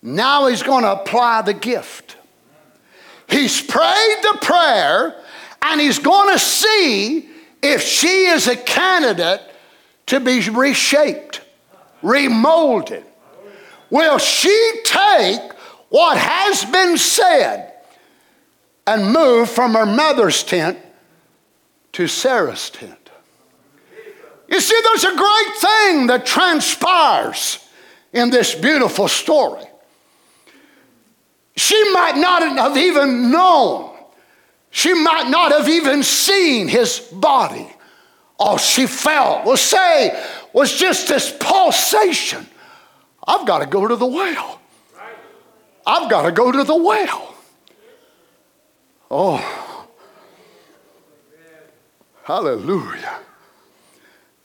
[0.00, 2.11] Now he's going to apply the gift.
[3.28, 5.22] He's prayed the prayer
[5.62, 7.28] and he's going to see
[7.62, 9.40] if she is a candidate
[10.06, 11.40] to be reshaped
[12.02, 13.04] remolded.
[13.90, 15.52] Will she take
[15.88, 17.72] what has been said
[18.86, 20.78] and move from her mother's tent
[21.92, 23.10] to Sarah's tent?
[24.48, 27.66] You see, there's a great thing that transpires
[28.12, 29.64] in this beautiful story.
[31.56, 33.96] She might not have even known,
[34.70, 37.68] she might not have even seen his body.
[38.38, 40.20] All she felt was say,
[40.52, 42.46] was just this pulsation.
[43.24, 44.60] I've got to go to the well.
[45.86, 47.34] I've got to go to the well.
[49.10, 49.86] Oh,
[52.24, 53.20] hallelujah.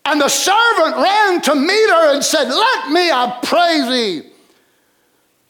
[0.05, 4.29] And the servant ran to meet her and said, Let me, I pray thee,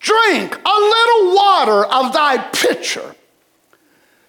[0.07, 3.15] drink a little water of thy pitcher.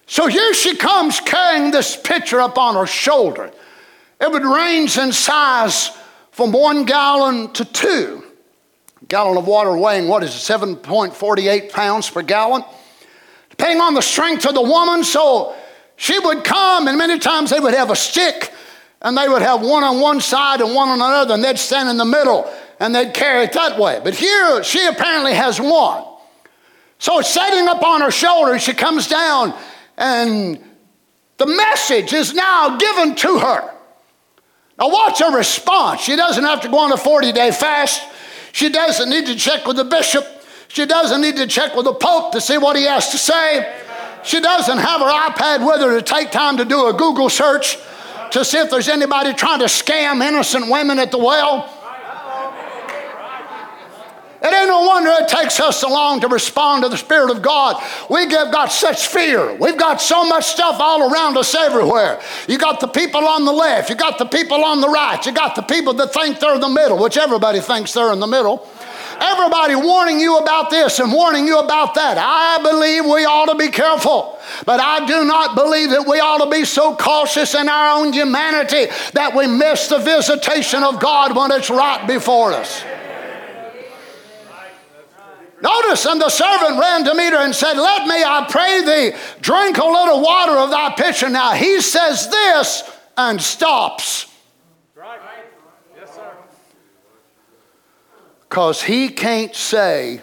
[0.07, 3.51] So here she comes carrying this pitcher up on her shoulder.
[4.19, 5.91] It would range in size
[6.31, 8.23] from one gallon to two.
[9.01, 12.63] A gallon of water weighing, what is it, 7.48 pounds per gallon?
[13.49, 15.55] Depending on the strength of the woman, so
[15.95, 18.51] she would come, and many times they would have a stick,
[19.01, 21.87] and they would have one on one side and one on another, and they'd stand
[21.87, 23.99] in the middle, and they'd carry it that way.
[24.03, 26.05] But here, she apparently has one.
[26.97, 29.53] So setting up on her shoulder, she comes down,
[29.97, 30.61] and
[31.37, 33.73] the message is now given to her.
[34.77, 36.01] Now, watch her response.
[36.01, 38.01] She doesn't have to go on a 40 day fast.
[38.53, 40.25] She doesn't need to check with the bishop.
[40.69, 43.75] She doesn't need to check with the Pope to see what he has to say.
[44.23, 47.77] She doesn't have her iPad with her to take time to do a Google search
[48.31, 51.73] to see if there's anybody trying to scam innocent women at the well.
[54.41, 57.41] It ain't no wonder it takes us so long to respond to the Spirit of
[57.41, 57.83] God.
[58.09, 59.53] We have got such fear.
[59.55, 62.21] We've got so much stuff all around us everywhere.
[62.47, 65.33] You got the people on the left, you got the people on the right, you
[65.33, 68.27] got the people that think they're in the middle, which everybody thinks they're in the
[68.27, 68.65] middle.
[69.19, 72.17] Everybody warning you about this and warning you about that.
[72.17, 76.45] I believe we ought to be careful, but I do not believe that we ought
[76.45, 81.35] to be so cautious in our own humanity that we miss the visitation of God
[81.35, 82.81] when it's right before us.
[85.61, 89.17] Notice, and the servant ran to meet her and said, Let me, I pray thee,
[89.41, 91.29] drink a little water of thy pitcher.
[91.29, 94.27] Now he says this and stops.
[94.95, 95.19] Right.
[95.97, 96.31] Yes, sir.
[98.47, 100.21] Because he can't say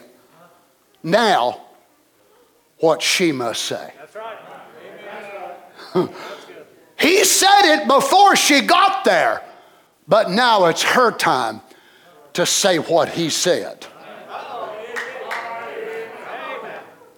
[1.02, 1.60] now
[2.78, 3.92] what she must say.
[3.98, 4.36] That's right.
[6.98, 9.42] he said it before she got there,
[10.08, 11.60] but now it's her time
[12.34, 13.86] to say what he said.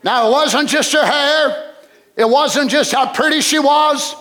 [0.09, 1.75] Now, it wasn't just her hair,
[2.17, 4.17] it wasn't just how pretty she was,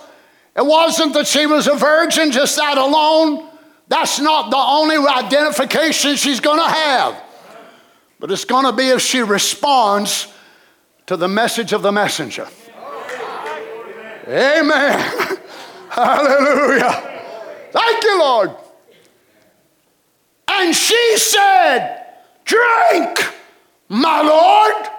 [0.53, 3.49] it wasn't that she was a virgin, just that alone.
[3.87, 7.23] That's not the only identification she's going to have.
[8.19, 10.27] But it's going to be if she responds
[11.05, 12.49] to the message of the messenger.
[14.27, 14.99] Amen.
[15.89, 17.21] Hallelujah.
[17.71, 18.51] Thank you, Lord.
[20.49, 22.07] And she said,
[22.43, 23.33] Drink,
[23.87, 24.96] my Lord.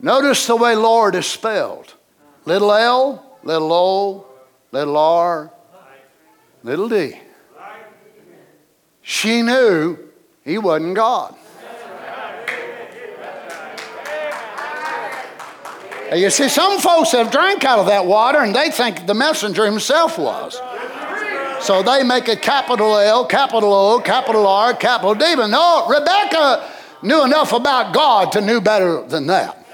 [0.00, 1.94] Notice the way Lord is spelled
[2.44, 4.26] little l, little o,
[4.72, 5.52] little r,
[6.62, 7.14] little d.
[9.02, 9.98] She knew
[10.44, 11.34] he wasn't God.
[16.14, 19.66] You see, some folks have drank out of that water and they think the messenger
[19.66, 20.58] himself was.
[21.60, 25.34] So they make it capital L, capital O, capital R, capital D.
[25.36, 26.70] But no, Rebekah
[27.02, 29.66] knew enough about God to know better than that.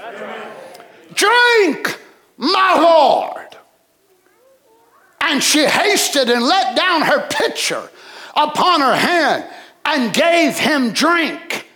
[1.15, 2.01] Drink,
[2.37, 3.57] my Lord.
[5.21, 7.89] And she hasted and let down her pitcher
[8.37, 9.45] upon her hand
[9.85, 11.69] and gave him drink.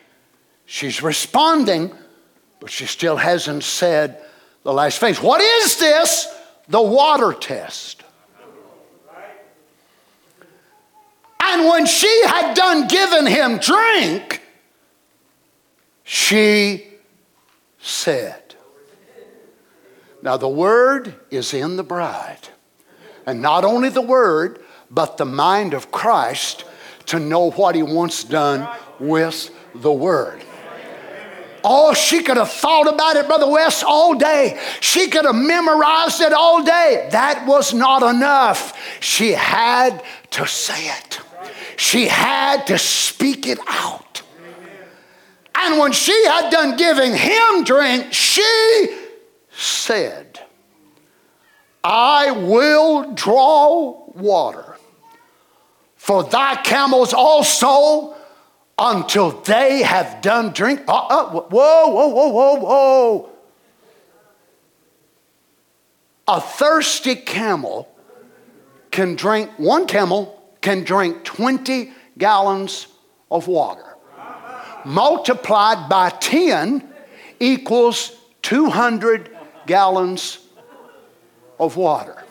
[0.67, 1.93] She's responding,
[2.61, 4.23] but she still hasn't said
[4.63, 5.21] the last phase.
[5.21, 6.29] What is this?
[6.69, 8.03] The water test.
[11.41, 14.43] And when she had done giving him drink,
[16.05, 16.87] she
[17.81, 18.48] said,
[20.29, 22.51] now, the word is in the bride.
[23.25, 26.67] And not only the word, but the mind of Christ
[27.07, 28.69] to know what he wants done
[29.01, 30.43] with the word.
[31.65, 34.61] Oh, she could have thought about it, Brother West, all day.
[34.81, 37.09] She could have memorized it all day.
[37.11, 38.79] That was not enough.
[39.01, 40.03] She had
[40.33, 41.21] to say it,
[41.79, 44.21] she had to speak it out.
[45.55, 48.98] And when she had done giving him drink, she
[49.59, 50.39] said,
[51.83, 54.77] I will draw water
[55.97, 58.15] for thy camels also
[58.79, 60.83] until they have done drink.
[60.87, 63.31] Uh, uh, whoa, whoa, whoa, whoa, whoa.
[66.29, 67.93] A thirsty camel
[68.93, 72.87] can drink, one camel can drink 20 gallons
[73.29, 73.97] of water.
[74.85, 76.89] Multiplied by 10
[77.41, 79.38] equals 200
[79.69, 80.39] gallons
[81.61, 82.25] of water.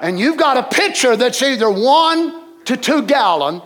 [0.00, 3.62] And you've got a pitcher that's either one to two gallon.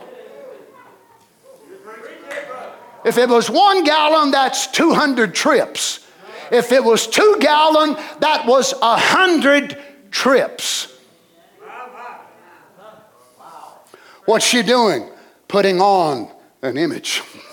[3.05, 6.05] If it was one gallon, that's 200 trips.
[6.51, 9.77] If it was two gallon, that was a hundred
[10.11, 10.87] trips.
[14.25, 15.09] What's she doing?
[15.47, 16.29] Putting on
[16.61, 17.21] an image.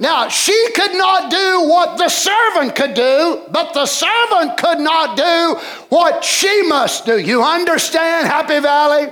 [0.00, 5.14] Now, she could not do what the servant could do, but the servant could not
[5.14, 7.18] do what she must do.
[7.18, 9.10] You understand, Happy Valley?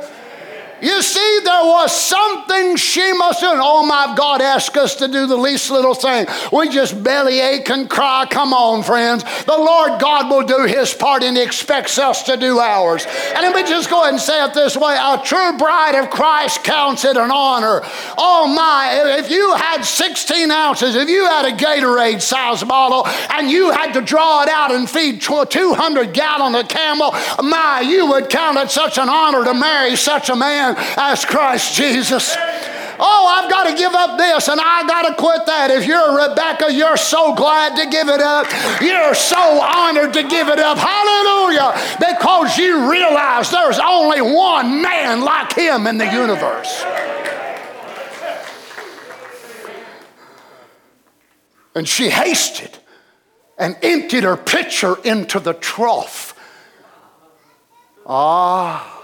[0.81, 3.49] You see, there was something she must do.
[3.51, 6.27] Oh my God, ask us to do the least little thing.
[6.53, 8.27] We just belly ache and cry.
[8.31, 9.25] Come on, friends.
[9.45, 13.07] The Lord God will do his part and he expects us to do ours.
[13.07, 16.11] And let me just go ahead and say it this way a true bride of
[16.11, 17.81] Christ counts it an honor.
[18.17, 23.51] Oh my, if you had 16 ounces, if you had a Gatorade size bottle and
[23.51, 27.13] you had to draw it out and feed 200 gallon of camel,
[27.43, 31.25] my, you would count it such an honor to marry such a man man as
[31.25, 32.37] Christ Jesus.
[33.01, 35.71] Oh, I've got to give up this and I got to quit that.
[35.71, 38.47] If you're Rebekah, you're so glad to give it up.
[38.83, 40.79] You're so honored to give it up.
[40.79, 41.79] Hallelujah.
[41.99, 46.85] Because you realize there's only one man like him in the universe.
[51.77, 52.77] And she hasted
[53.57, 56.35] and emptied her pitcher into the trough.
[58.05, 58.98] Ah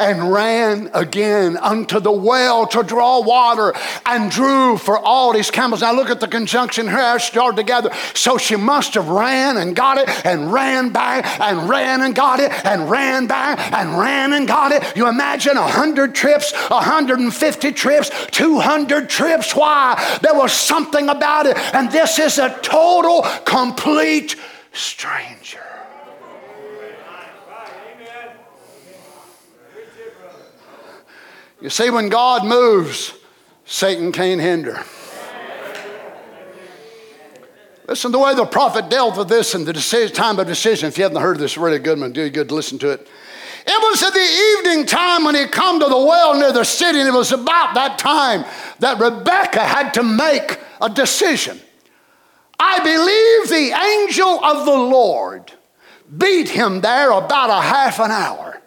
[0.00, 3.74] and ran again unto the well to draw water
[4.06, 5.82] and drew for all his camels.
[5.82, 7.90] Now look at the conjunction here started together.
[8.14, 12.40] So she must have ran and got it and ran back and ran and got
[12.40, 14.96] it and ran back and ran and got it.
[14.96, 19.54] You imagine a hundred trips, 150 trips, 200 trips.
[19.54, 20.18] Why?
[20.22, 21.56] There was something about it.
[21.74, 24.36] And this is a total, complete
[24.72, 25.69] stranger.
[31.60, 33.14] You see, when God moves,
[33.64, 34.82] Satan can't hinder.
[37.86, 40.96] Listen, the way the prophet dealt with this in the decision, time of decision, if
[40.96, 43.08] you haven't heard this, really good one, do good to listen to it.
[43.66, 47.00] It was at the evening time when he come to the well near the city,
[47.00, 48.44] and it was about that time
[48.78, 51.60] that Rebekah had to make a decision.
[52.58, 55.52] I believe the angel of the Lord
[56.16, 58.59] beat him there about a half an hour.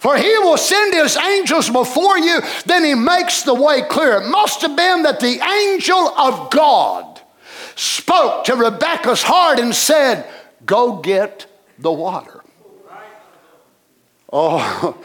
[0.00, 4.22] For he will send his angels before you, then he makes the way clear.
[4.22, 7.20] It must have been that the angel of God
[7.76, 10.26] spoke to Rebekah's heart and said,
[10.64, 11.46] Go get
[11.78, 12.42] the water.
[14.32, 14.96] Oh,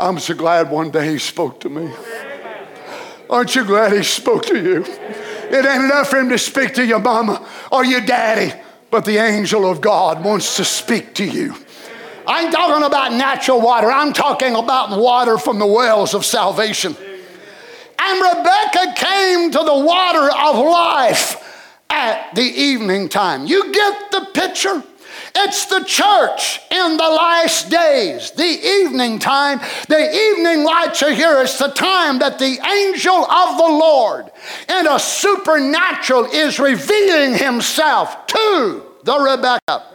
[0.00, 1.92] I'm so glad one day he spoke to me.
[3.30, 4.84] Aren't you glad he spoke to you?
[4.84, 8.52] It ain't enough for him to speak to your mama or your daddy,
[8.90, 11.54] but the angel of God wants to speak to you.
[12.26, 16.96] I ain't talking about natural water, I'm talking about water from the wells of salvation.
[17.98, 21.40] And Rebekah came to the water of life
[21.90, 23.46] at the evening time.
[23.46, 24.82] You get the picture?
[25.36, 29.60] It's the church in the last days, the evening time.
[29.88, 31.42] The evening lights are here.
[31.42, 34.30] It's the time that the angel of the Lord
[34.68, 39.93] in a supernatural is revealing himself to the Rebekah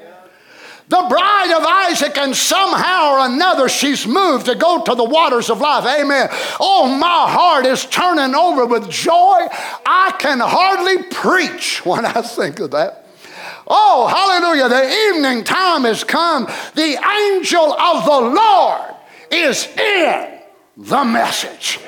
[0.90, 5.52] the bride of Isaac, and somehow or another she's moved to go to the waters
[5.52, 5.86] of life.
[5.86, 6.30] Amen.
[6.60, 9.48] Oh, my heart is turning over with joy.
[9.86, 13.06] I can hardly preach when I think of that.
[13.68, 14.68] Oh, hallelujah.
[14.68, 16.46] The evening time has come.
[16.74, 16.98] The
[17.38, 18.96] angel of the Lord
[19.30, 20.40] is in
[20.76, 21.80] the message.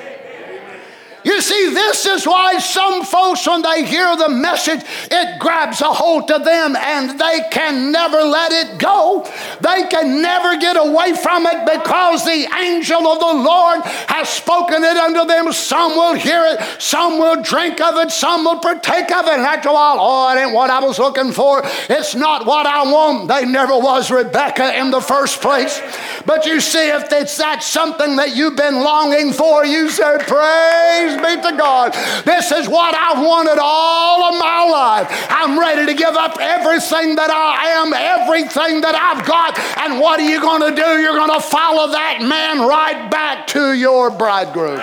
[1.24, 5.92] You see, this is why some folks, when they hear the message, it grabs a
[5.92, 9.28] hold to them and they can never let it go.
[9.60, 14.82] They can never get away from it because the angel of the Lord has spoken
[14.82, 15.52] it unto them.
[15.52, 19.34] Some will hear it, some will drink of it, some will partake of it.
[19.34, 21.62] And after a while, oh, it ain't what I was looking for.
[21.88, 23.28] It's not what I want.
[23.28, 25.80] They never was Rebekah in the first place.
[26.26, 31.11] But you see, if it's that something that you've been longing for, you say, Praise
[31.18, 31.92] Praise be to God.
[32.24, 35.26] This is what I've wanted all of my life.
[35.30, 39.58] I'm ready to give up everything that I am, everything that I've got.
[39.78, 41.00] And what are you going to do?
[41.00, 44.80] You're going to follow that man right back to your bridegroom.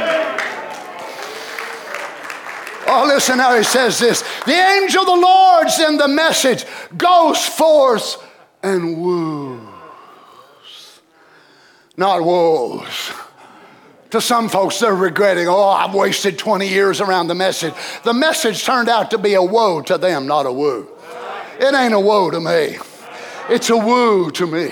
[2.92, 4.24] Oh, listen how he says this.
[4.46, 6.66] The angel of the Lord's in the message
[6.98, 8.18] goes forth
[8.64, 9.60] and woos.
[11.98, 13.12] Not woes
[14.12, 17.74] to some folks, they're regretting, oh, I've wasted 20 years around the message.
[18.04, 20.88] The message turned out to be a woe to them, not a woo.
[21.60, 22.78] It ain't a woe to me,
[23.50, 24.72] it's a woo to me.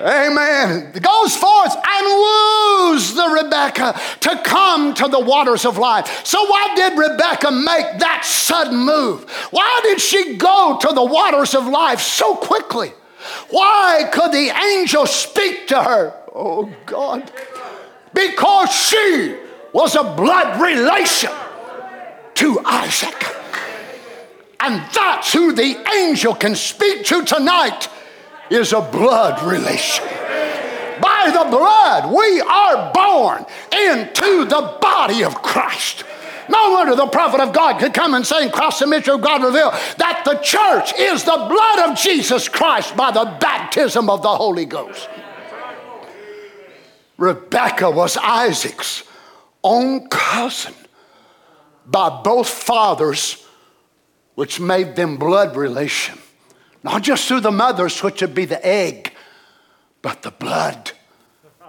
[0.00, 0.90] Amen.
[1.00, 6.26] Goes forth and woos the Rebekah to come to the waters of life.
[6.26, 9.30] So, why did Rebekah make that sudden move?
[9.52, 12.92] Why did she go to the waters of life so quickly?
[13.50, 16.12] Why could the angel speak to her?
[16.34, 17.30] Oh, God
[18.14, 19.36] because she
[19.72, 21.30] was a blood relation
[22.34, 23.26] to Isaac.
[24.60, 27.88] And that's who the angel can speak to tonight
[28.50, 30.04] is a blood relation.
[31.00, 36.04] By the blood, we are born into the body of Christ.
[36.48, 39.20] No wonder the prophet of God could come and say, in Cross the mystery of
[39.20, 44.22] God revealed that the church is the blood of Jesus Christ by the baptism of
[44.22, 45.08] the Holy Ghost.
[47.22, 49.04] Rebekah was Isaac's
[49.62, 50.74] own cousin
[51.86, 53.46] by both fathers,
[54.34, 56.18] which made them blood relation.
[56.82, 59.12] Not just through the mothers, which would be the egg,
[60.02, 60.90] but the blood,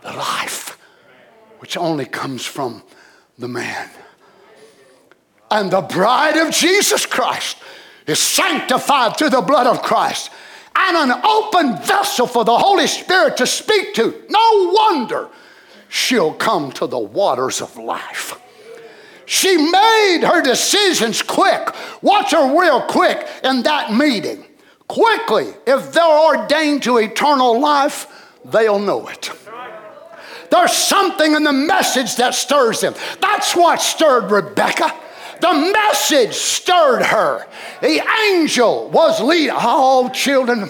[0.02, 0.76] the life,
[1.60, 2.82] which only comes from
[3.38, 3.92] the man.
[5.52, 7.58] And the bride of Jesus Christ
[8.08, 10.32] is sanctified through the blood of Christ
[10.76, 14.20] and an open vessel for the Holy Spirit to speak to.
[14.30, 15.30] No wonder
[15.94, 18.34] she'll come to the waters of life.
[19.28, 21.70] She made her decisions quick.
[22.02, 24.44] Watch her real quick in that meeting.
[24.88, 28.08] Quickly, if they're ordained to eternal life,
[28.44, 29.30] they'll know it.
[30.50, 32.96] There's something in the message that stirs them.
[33.22, 34.94] That's what stirred Rebekah.
[35.42, 37.48] The message stirred her.
[37.82, 39.56] The angel was leading.
[39.56, 40.70] Oh, children,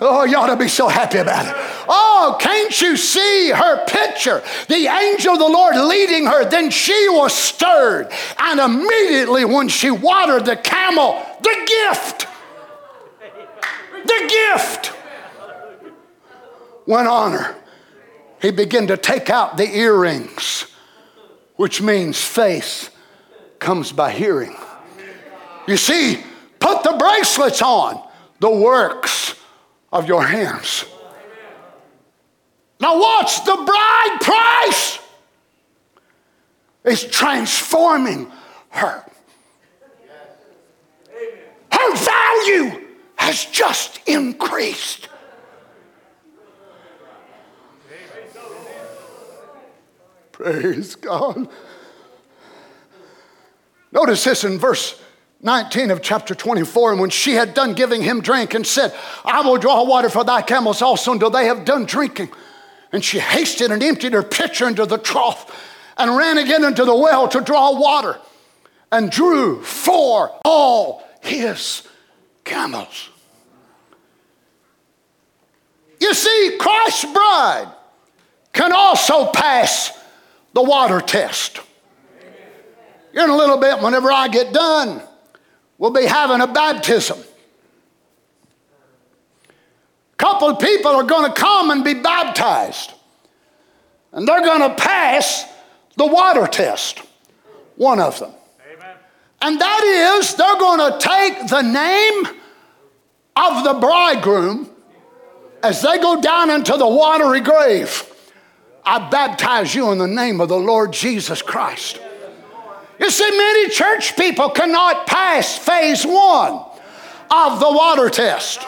[0.00, 1.54] oh, you ought to be so happy about it.
[1.88, 4.42] Oh, can't you see her picture?
[4.68, 6.48] The angel of the Lord leading her.
[6.48, 8.10] Then she was stirred.
[8.38, 12.26] And immediately, when she watered the camel, the gift,
[14.04, 14.92] the gift
[16.86, 17.56] went on her.
[18.40, 20.66] He began to take out the earrings,
[21.56, 22.94] which means faith
[23.58, 24.56] comes by hearing.
[25.68, 26.22] You see,
[26.58, 28.02] put the bracelets on,
[28.40, 29.34] the works
[29.92, 30.84] of your hands.
[32.80, 34.98] Now, watch the bride price
[36.84, 38.30] is transforming
[38.70, 39.04] her.
[41.70, 42.86] Her value
[43.16, 45.08] has just increased.
[50.32, 51.48] Praise God.
[53.92, 55.00] Notice this in verse
[55.42, 56.92] 19 of chapter 24.
[56.92, 60.24] And when she had done giving him drink and said, I will draw water for
[60.24, 62.30] thy camels also until they have done drinking.
[62.92, 65.50] And she hasted and emptied her pitcher into the trough
[65.96, 68.18] and ran again into the well to draw water
[68.92, 71.86] and drew for all his
[72.44, 73.10] camels.
[76.00, 77.72] You see, Christ's bride
[78.52, 79.96] can also pass
[80.54, 81.60] the water test.
[83.12, 85.02] In a little bit, whenever I get done,
[85.80, 87.18] we'll be having a baptism.
[89.48, 92.92] A couple of people are going to come and be baptized,
[94.12, 95.44] and they're going to pass
[95.96, 97.00] the water test,
[97.74, 98.30] one of them.
[98.72, 98.96] Amen.
[99.42, 102.26] And that is, they're going to take the name
[103.34, 104.68] of the bridegroom
[105.62, 108.06] as they go down into the watery grave.
[108.84, 112.00] I baptize you in the name of the Lord Jesus Christ.
[113.00, 116.64] You see, many church people cannot pass phase one
[117.30, 118.60] of the water test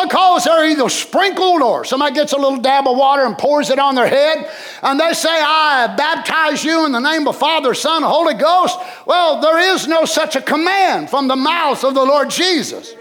[0.00, 3.78] because they're either sprinkled or somebody gets a little dab of water and pours it
[3.78, 4.50] on their head
[4.82, 8.78] and they say, I baptize you in the name of Father, Son, Holy Ghost.
[9.06, 12.94] Well, there is no such a command from the mouth of the Lord Jesus.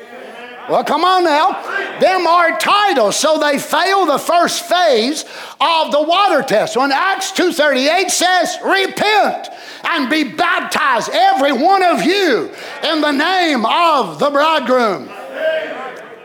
[0.70, 2.00] Well, come on now.
[2.00, 5.24] Them are titles, so they fail the first phase
[5.62, 6.76] of the water test.
[6.76, 9.48] When Acts 2.38 says, repent
[9.86, 12.52] and be baptized, every one of you,
[12.84, 15.10] in the name of the bridegroom.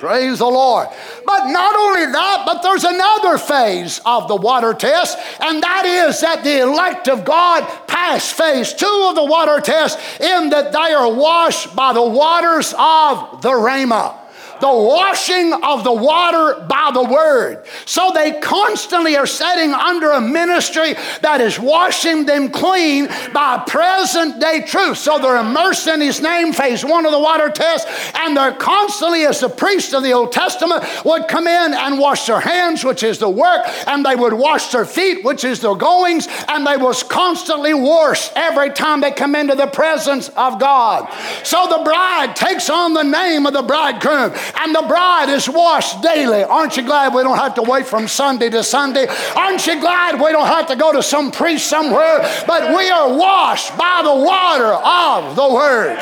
[0.00, 0.88] Praise the Lord.
[1.24, 6.20] But not only that, but there's another phase of the water test, and that is
[6.20, 10.92] that the elect of God pass phase two of the water test in that they
[10.92, 14.21] are washed by the waters of the Rhema
[14.62, 17.64] the washing of the water by the word.
[17.84, 24.40] So they constantly are setting under a ministry that is washing them clean by present
[24.40, 24.98] day truth.
[24.98, 29.24] So they're immersed in his name, phase one of the water test, and they're constantly,
[29.24, 33.02] as the priest of the Old Testament would come in and wash their hands, which
[33.02, 36.76] is the work, and they would wash their feet, which is their goings, and they
[36.76, 41.12] was constantly washed every time they come into the presence of God.
[41.42, 46.02] So the bride takes on the name of the bridegroom and the bride is washed
[46.02, 46.42] daily.
[46.42, 49.06] Aren't you glad we don't have to wait from Sunday to Sunday?
[49.36, 53.16] Aren't you glad we don't have to go to some priest somewhere, but we are
[53.16, 55.98] washed by the water of the Word?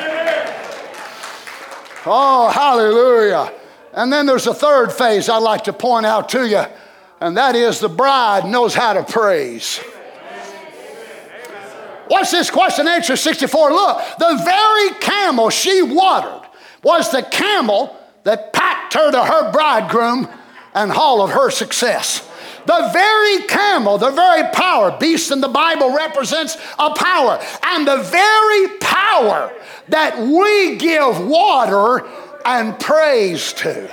[2.06, 3.52] Oh, hallelujah.
[3.92, 6.64] And then there's a third phase I'd like to point out to you,
[7.20, 9.80] and that is the bride knows how to praise.
[12.06, 13.70] What's this question answer 64?
[13.70, 16.48] Look, the very camel she watered
[16.82, 20.28] was the camel that packed her to her bridegroom
[20.74, 22.26] and haul of her success.
[22.66, 27.96] The very camel, the very power, beast in the Bible represents a power, and the
[27.96, 29.52] very power
[29.88, 32.06] that we give water
[32.44, 33.90] and praise to.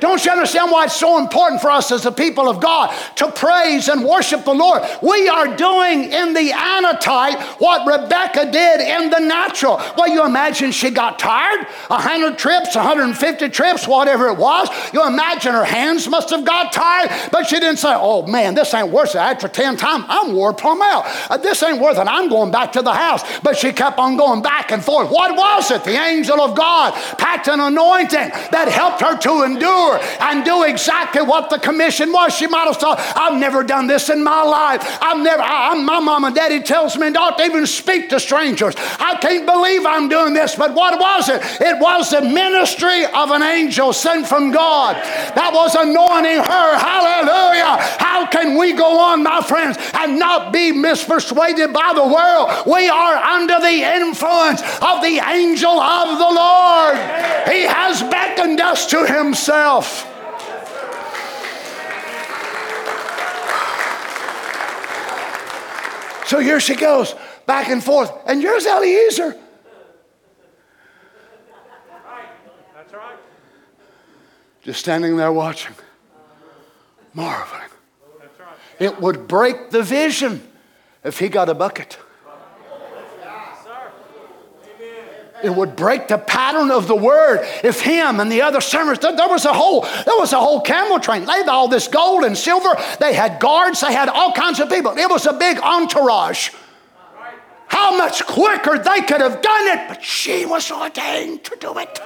[0.00, 3.30] Don't you understand why it's so important for us as the people of God to
[3.30, 4.82] praise and worship the Lord?
[5.02, 9.80] We are doing in the anatype what Rebekah did in the natural.
[9.96, 11.66] Well, you imagine she got tired?
[11.88, 14.68] 100 trips, 150 trips, whatever it was.
[14.92, 18.72] You imagine her hands must have got tired, but she didn't say, oh man, this
[18.74, 19.18] ain't worth it.
[19.18, 21.04] After 10 times, I'm wore plumb out.
[21.30, 22.06] Uh, this ain't worth it.
[22.06, 23.22] I'm going back to the house.
[23.40, 25.10] But she kept on going back and forth.
[25.10, 25.84] What was it?
[25.84, 31.22] The angel of God packed an anointing that helped her to endure and do exactly
[31.22, 32.34] what the commission was.
[32.34, 34.98] She might have thought, I've never done this in my life.
[35.00, 38.20] I've never, I, am my mom and daddy tells me not to even speak to
[38.20, 38.74] strangers.
[38.98, 40.54] I can't believe I'm doing this.
[40.54, 41.40] But what was it?
[41.60, 46.68] It was the ministry of an angel sent from God that was anointing her.
[46.78, 47.76] Hallelujah.
[47.98, 52.66] How can we go on, my friends, and not be mispersuaded by the world?
[52.66, 56.96] We are under the influence of the angel of the Lord.
[57.48, 59.79] He has beckoned us to himself.
[66.26, 67.14] So here she goes,
[67.46, 68.12] back and forth.
[68.26, 69.36] And here's Eliezer.
[74.62, 75.74] Just standing there watching,
[77.14, 77.68] marveling.
[78.78, 80.46] It would break the vision
[81.02, 81.98] if he got a bucket.
[85.42, 89.28] It would break the pattern of the word if him and the other servants, there,
[89.28, 91.24] was a whole, there was a whole camel train.
[91.24, 92.76] They had all this gold and silver.
[92.98, 93.80] They had guards.
[93.80, 94.96] They had all kinds of people.
[94.96, 96.50] It was a big entourage.
[97.66, 102.00] How much quicker they could have done it, but she was ordained to do it.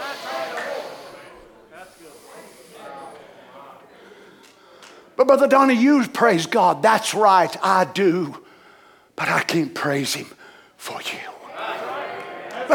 [5.16, 6.82] But Brother Donnie, you praise God.
[6.82, 8.42] That's right, I do.
[9.16, 10.26] But I can't praise Him
[10.76, 11.23] for you.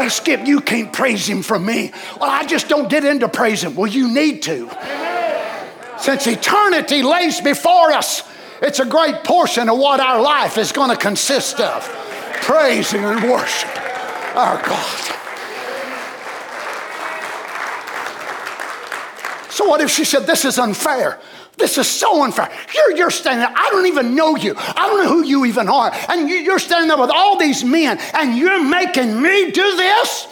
[0.08, 1.92] Skip, you can't praise him from me.
[2.20, 3.74] Well, I just don't get into praising.
[3.74, 4.70] Well, you need to.
[5.98, 8.22] Since eternity lays before us,
[8.62, 11.82] it's a great portion of what our life is going to consist of
[12.42, 13.76] praising and worship
[14.36, 15.16] our God.
[19.50, 21.18] So, what if she said, This is unfair?
[21.60, 22.50] This is so unfair.
[22.74, 23.54] You're, you're standing there.
[23.54, 24.54] I don't even know you.
[24.56, 25.92] I don't know who you even are.
[26.08, 30.26] And you, you're standing there with all these men, and you're making me do this?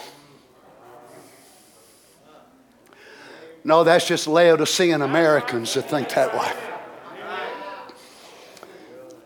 [3.63, 6.51] No, that's just Laodicean Americans that think that way.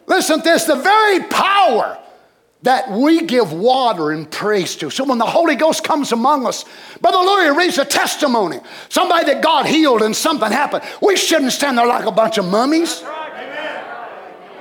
[0.06, 1.98] Listen to this the very power
[2.64, 4.90] that we give water and praise to.
[4.90, 6.64] So when the Holy Ghost comes among us,
[7.02, 10.84] Brother Louis reads a testimony, somebody that God healed and something happened.
[11.02, 13.04] We shouldn't stand there like a bunch of mummies.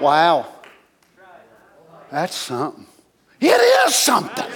[0.01, 0.47] Wow.
[2.11, 2.87] That's something.
[3.41, 4.51] It is something.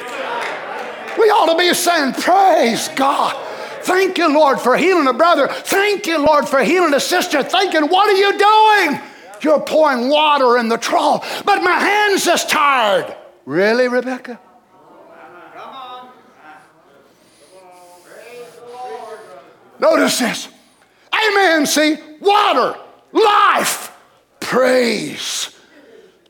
[1.19, 3.37] We ought to be saying, Praise God.
[3.83, 5.47] Thank you, Lord, for healing a brother.
[5.47, 7.45] Thank you, Lord, for healing a sister.
[7.45, 9.01] Thinking, what are you doing?
[9.43, 13.15] You're pouring water in the trough, but my hands is tired.
[13.47, 14.41] Really, Rebekah?
[15.55, 16.09] Come on.
[19.79, 20.49] Notice this.
[21.29, 21.65] Amen.
[21.65, 22.77] See, water,
[23.13, 23.97] life,
[24.41, 25.57] praise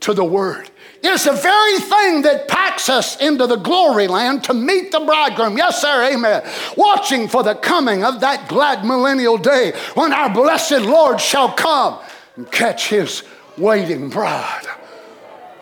[0.01, 0.71] to the word.
[1.03, 5.57] It's the very thing that packs us into the glory land to meet the bridegroom.
[5.57, 6.43] Yes, sir, amen.
[6.77, 11.99] Watching for the coming of that glad millennial day when our blessed Lord shall come
[12.37, 13.23] and catch his
[13.57, 14.67] waiting bride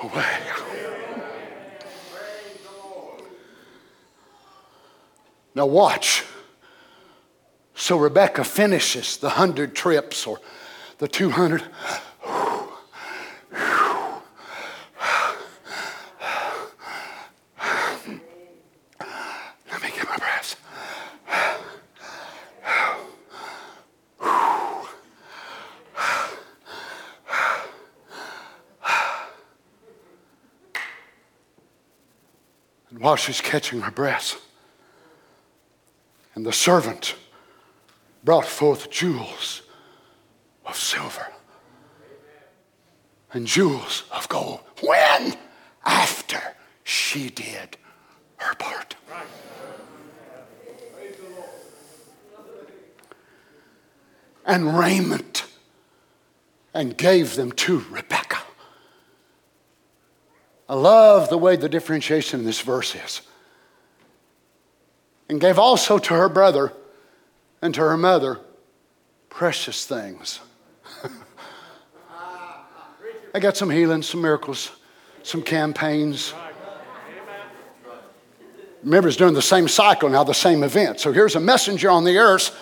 [0.03, 0.74] away.
[5.55, 6.25] Now, watch.
[7.75, 10.41] So Rebekah finishes the 100 trips or
[10.99, 11.63] the 200.
[19.71, 20.57] Let me get my breath.
[32.91, 34.41] And while she's catching her breath,
[36.35, 37.15] and the servant
[38.25, 39.63] brought forth jewels
[40.67, 41.27] of silver
[43.33, 44.61] and jewels of gold.
[44.81, 45.37] When?
[45.85, 46.41] After
[46.85, 47.77] she did
[48.37, 48.97] her part.
[54.47, 55.47] And raiment
[56.73, 58.43] and gave them to Rebekah.
[60.69, 63.23] I love the way the differentiation in this verse is.
[65.35, 66.73] And gave also to her brother
[67.61, 68.39] and to her mother
[69.31, 70.39] precious things.
[73.35, 74.71] I got some healings, some miracles,
[75.25, 76.33] some campaigns.
[78.85, 81.01] Remember, it's doing the same cycle now, the same event.
[81.01, 82.57] So here's a messenger on the earth,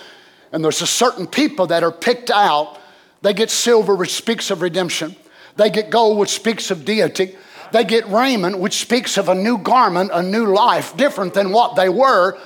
[0.50, 2.78] and there's a certain people that are picked out.
[3.20, 5.14] They get silver, which speaks of redemption.
[5.56, 7.36] They get gold, which speaks of deity.
[7.72, 11.76] They get raiment, which speaks of a new garment, a new life, different than what
[11.76, 12.38] they were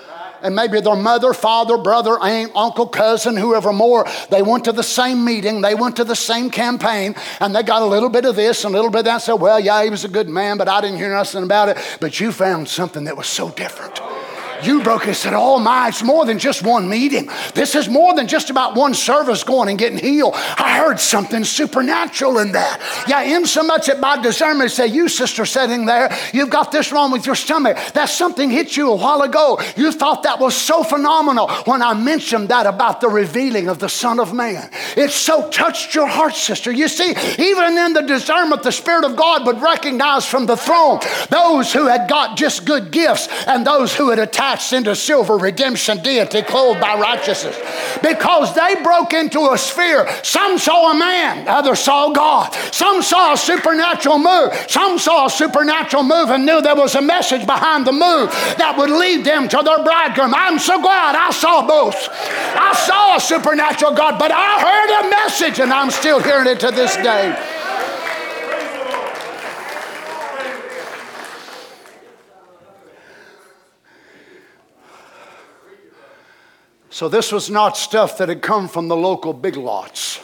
[0.47, 4.83] and maybe their mother, father, brother, aunt, uncle, cousin, whoever more, they went to the
[4.83, 8.37] same meeting, they went to the same campaign, and they got a little bit of
[8.37, 9.19] this and a little bit of that.
[9.23, 11.79] Said, well, yeah, he was a good man, but I didn't hear nothing about it.
[12.01, 14.01] But you found something that was so different.
[14.63, 17.29] You broke it said, Oh my, it's more than just one meeting.
[17.55, 20.35] This is more than just about one service going and getting healed.
[20.35, 22.81] I heard something supernatural in that.
[23.09, 26.93] Yeah, in so much that my discernment say, You, sister, sitting there, you've got this
[26.93, 27.77] wrong with your stomach.
[27.95, 29.61] That something hit you a while ago.
[29.77, 33.89] You thought that was so phenomenal when I mentioned that about the revealing of the
[33.89, 34.71] Son of Man.
[34.97, 36.71] It so touched your heart, sister.
[36.73, 41.01] You see, even in the discernment, the Spirit of God would recognize from the throne
[41.31, 45.37] those who had got just good gifts and those who had attacked attached into silver
[45.37, 47.57] redemption deity clothed by righteousness.
[48.01, 50.07] Because they broke into a sphere.
[50.23, 52.55] Some saw a man, others saw God.
[52.73, 54.53] Some saw a supernatural move.
[54.69, 58.77] Some saw a supernatural move and knew there was a message behind the move that
[58.79, 60.33] would lead them to their bridegroom.
[60.35, 62.09] I'm so glad I saw both.
[62.15, 66.61] I saw a supernatural God, but I heard a message and I'm still hearing it
[66.61, 67.35] to this day.
[76.97, 80.19] So this was not stuff that had come from the local Big Lots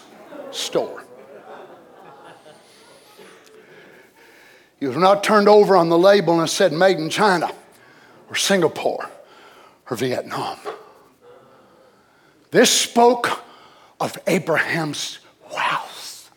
[0.53, 1.05] store.
[4.81, 7.53] It was not turned over on the label and said made in China
[8.31, 9.11] or Singapore
[9.91, 10.57] or Vietnam.
[12.53, 13.43] This spoke
[14.01, 15.19] of Abraham's
[15.53, 16.31] wealth,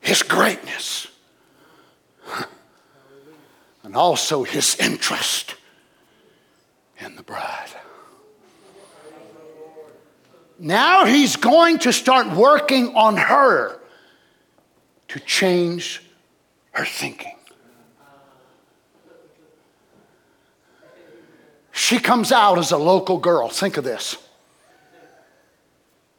[0.00, 1.06] his greatness,
[3.84, 5.54] and also his interest
[7.00, 7.68] and the bride.
[10.58, 13.78] Now he's going to start working on her
[15.08, 16.02] to change
[16.72, 17.36] her thinking.
[21.70, 23.48] She comes out as a local girl.
[23.48, 24.16] Think of this.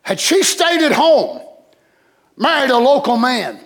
[0.04, 1.42] Had she stayed at home,
[2.38, 3.60] married a local man,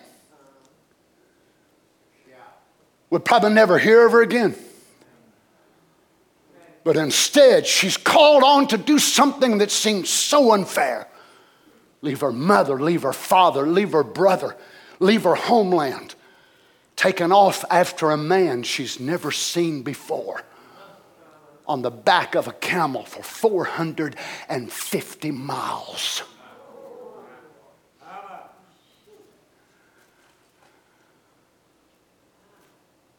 [3.11, 4.55] would probably never hear of her again.
[6.83, 11.07] But instead, she's called on to do something that seems so unfair.
[12.01, 14.57] Leave her mother, leave her father, leave her brother,
[14.99, 16.15] leave her homeland,
[16.97, 20.43] taken off after a man she's never seen before
[21.65, 26.23] on the back of a camel for 450 miles.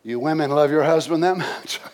[0.07, 1.81] You women love your husband that much?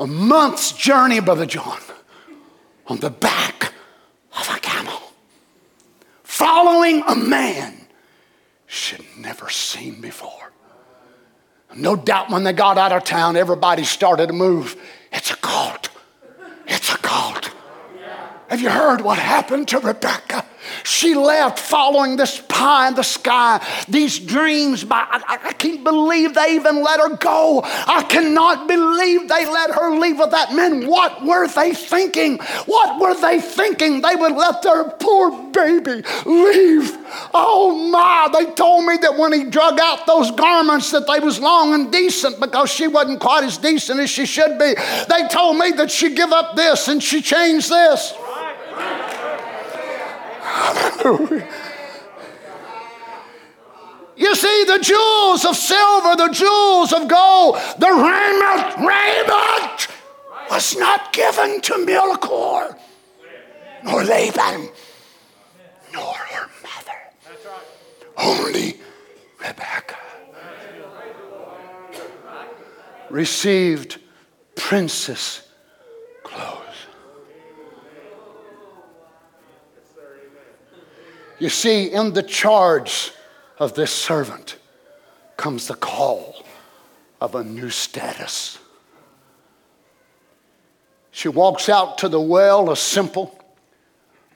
[0.00, 1.78] a month's journey, Brother John,
[2.86, 3.74] on the back
[4.36, 4.98] of a camel,
[6.24, 7.86] following a man
[8.66, 10.52] she'd never seen before.
[11.76, 14.74] No doubt when they got out of town, everybody started to move.
[15.12, 15.90] It's a cult.
[16.66, 17.52] It's a cult.
[18.48, 20.46] Have you heard what happened to Rebekah?
[20.84, 24.84] She left following this pie in the sky, these dreams.
[24.84, 27.62] By, I, I can't believe they even let her go.
[27.64, 30.86] I cannot believe they let her leave with that man.
[30.86, 32.38] What were they thinking?
[32.66, 34.00] What were they thinking?
[34.00, 36.96] They would let their poor baby leave.
[37.34, 41.40] Oh my, they told me that when he drug out those garments that they was
[41.40, 44.74] long and decent because she wasn't quite as decent as she should be.
[45.08, 48.14] They told me that she give up this and she changed this.
[54.16, 59.88] You see, the jewels of silver, the jewels of gold, the raiment, raiment
[60.50, 62.76] was not given to Milcah
[63.82, 64.68] nor Laban
[65.92, 66.98] nor her mother.
[68.18, 68.78] Only
[69.40, 69.96] Rebekah
[73.08, 73.98] received
[74.54, 75.48] princess
[76.22, 76.69] clothes.
[81.40, 83.12] You see, in the charge
[83.58, 84.58] of this servant
[85.38, 86.44] comes the call
[87.18, 88.58] of a new status.
[91.10, 93.42] She walks out to the well, a simple,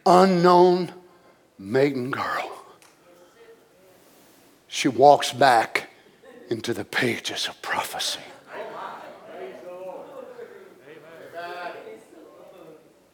[0.07, 0.93] unknown
[1.59, 2.51] maiden girl.
[4.67, 5.91] She walks back
[6.49, 8.21] into the pages of prophecy.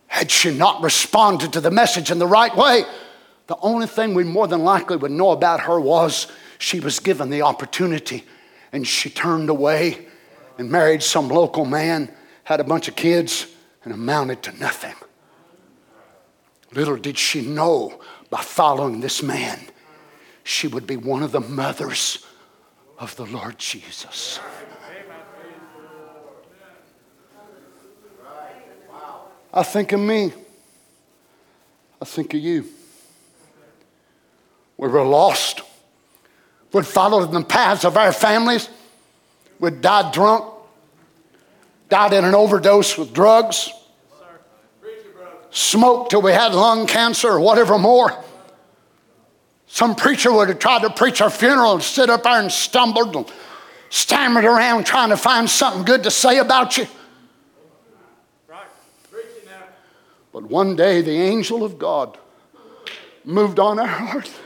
[0.07, 2.85] Had she not responded to the message in the right way,
[3.51, 6.29] the only thing we more than likely would know about her was
[6.59, 8.25] she was given the opportunity
[8.71, 10.07] and she turned away
[10.57, 13.49] and married some local man, had a bunch of kids,
[13.83, 14.95] and amounted to nothing.
[16.75, 19.59] Little did she know by following this man,
[20.45, 22.25] she would be one of the mothers
[23.01, 24.39] of the Lord Jesus.
[29.53, 30.33] I think of me.
[32.01, 32.69] I think of you.
[34.81, 35.61] We were lost.
[36.73, 38.71] We'd followed in the paths of our families.
[39.59, 40.47] We'd died drunk,
[41.91, 43.69] died in an overdose with drugs,
[45.51, 48.25] smoked till we had lung cancer or whatever more.
[49.67, 53.15] Some preacher would have tried to preach our funeral and stood up there and stumbled
[53.15, 53.31] and
[53.91, 56.87] stammered around trying to find something good to say about you.
[60.33, 62.17] But one day the angel of God
[63.27, 64.41] moved on our earth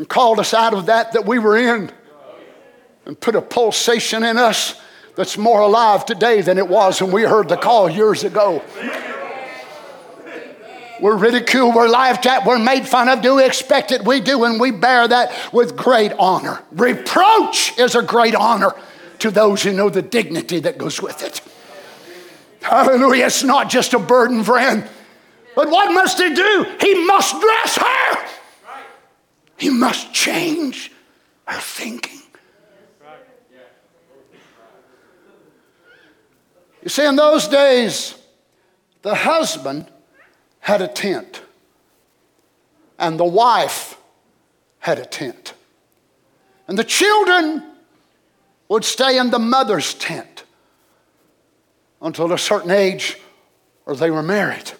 [0.00, 1.92] and called us out of that that we were in
[3.04, 4.80] and put a pulsation in us
[5.14, 8.62] that's more alive today than it was when we heard the call years ago.
[11.02, 13.20] We're ridiculed, we're laughed at, we're made fun of.
[13.20, 14.02] Do we expect it?
[14.02, 16.62] We do, and we bear that with great honor.
[16.72, 18.72] Reproach is a great honor
[19.18, 21.42] to those who know the dignity that goes with it.
[22.62, 23.26] Hallelujah.
[23.26, 24.88] It's not just a burden, friend.
[25.54, 26.66] But what must he do?
[26.80, 28.39] He must dress her.
[29.60, 30.90] He must change
[31.44, 32.22] her thinking.
[36.82, 38.14] You see, in those days,
[39.02, 39.86] the husband
[40.60, 41.42] had a tent,
[42.98, 43.98] and the wife
[44.78, 45.52] had a tent.
[46.66, 47.62] And the children
[48.68, 50.44] would stay in the mother's tent
[52.00, 53.18] until a certain age
[53.84, 54.72] or they were married.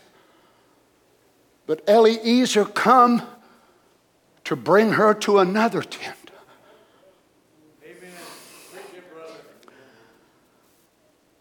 [1.66, 3.22] But Eliezer come
[4.44, 6.30] to bring her to another tent.
[7.84, 8.10] Amen.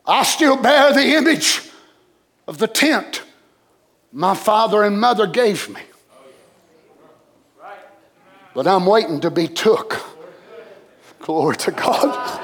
[0.05, 1.61] I still bear the image
[2.47, 3.23] of the tent
[4.11, 5.81] my father and mother gave me.
[8.53, 10.01] But I'm waiting to be took,
[11.19, 12.41] glory to God,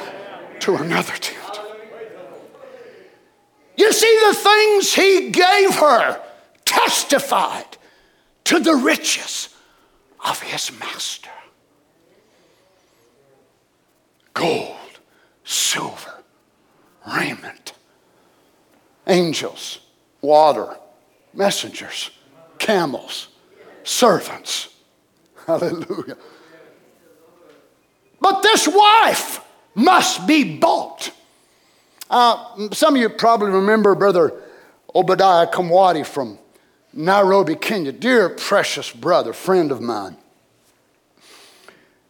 [0.61, 1.59] to another tent.
[3.75, 6.21] You see, the things he gave her
[6.63, 7.77] testified
[8.45, 9.49] to the riches
[10.25, 11.29] of his master
[14.33, 14.75] gold,
[15.45, 16.13] silver,
[17.07, 17.71] raiment,
[19.07, 19.79] angels,
[20.21, 20.77] water,
[21.33, 22.11] messengers,
[22.59, 23.29] camels,
[23.83, 24.69] servants.
[25.47, 26.17] Hallelujah.
[28.19, 29.39] But this wife
[29.73, 31.11] must be bought.
[32.09, 34.33] Uh, some of you probably remember Brother
[34.93, 36.37] Obadiah Kamwadi from
[36.95, 37.91] Nairobi, Kenya.
[37.91, 40.15] Dear, precious brother, friend of mine.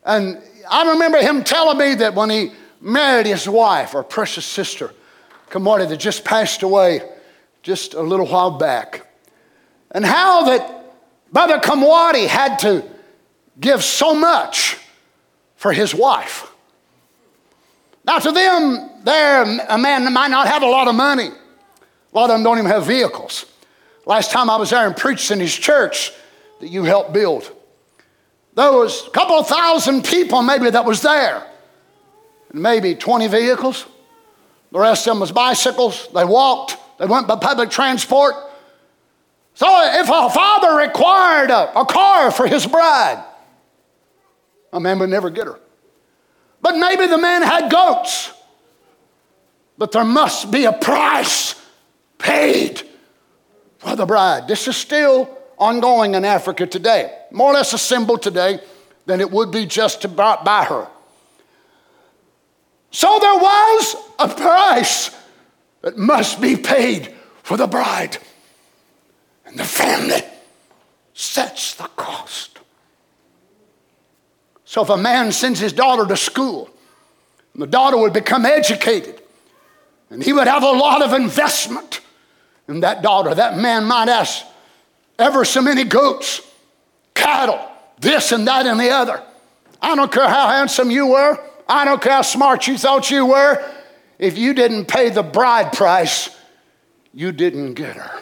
[0.06, 4.94] And I remember him telling me that when he married his wife, our precious sister,
[5.50, 7.02] Kamwadi, that just passed away
[7.64, 9.08] just a little while back,
[9.90, 10.94] and how that
[11.32, 12.88] Brother Kamwadi had to
[13.60, 14.78] give so much
[15.56, 16.52] for his wife.
[18.04, 21.30] Now, to them, there, a man might not have a lot of money.
[21.30, 23.46] A lot of them don't even have vehicles.
[24.06, 26.12] Last time I was there and preached in his church
[26.60, 27.52] that you helped build,
[28.54, 31.46] there was a couple of thousand people maybe that was there,
[32.52, 33.86] and maybe 20 vehicles.
[34.72, 36.08] The rest of them was bicycles.
[36.14, 36.78] They walked.
[37.00, 38.36] They went by public transport.
[39.56, 43.24] So if a father required a, a car for his bride,
[44.72, 45.60] a man would never get her.
[46.62, 48.32] But maybe the man had goats.
[49.78, 51.56] But there must be a price
[52.18, 52.82] paid
[53.86, 54.48] for the bride.
[54.48, 57.16] This is still ongoing in Africa today.
[57.32, 58.60] More or less a symbol today
[59.06, 60.88] than it would be just to buy her.
[62.92, 65.16] So there was a price
[65.82, 67.14] that must be paid
[67.44, 68.18] for the bride.
[69.46, 70.24] And the family
[71.14, 72.60] sets the cost.
[74.66, 76.70] So if a man sends his daughter to school,
[77.54, 79.22] the daughter would become educated,
[80.10, 82.02] and he would have a lot of investment
[82.68, 83.34] in that daughter.
[83.34, 84.46] That man might ask
[85.18, 86.42] ever so many goats,
[87.14, 87.60] cattle,
[88.00, 89.22] this and that and the other.
[89.82, 93.26] I don't care how handsome you were, I don't care how smart you thought you
[93.26, 93.64] were.
[94.18, 96.30] If you didn't pay the bride price,
[97.14, 98.22] you didn't get her.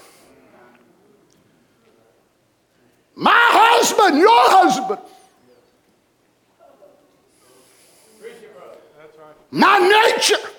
[3.15, 4.99] My husband, your husband.
[9.51, 9.77] My
[10.15, 10.49] nature,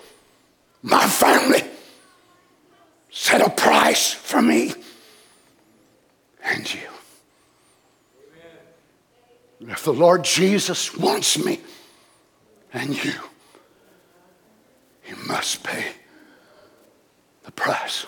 [0.83, 1.69] my family
[3.11, 4.73] set a price for me
[6.45, 6.81] and you.
[9.61, 11.61] If the Lord Jesus wants me
[12.73, 13.13] and you,
[15.03, 15.93] He must pay
[17.45, 18.07] the price.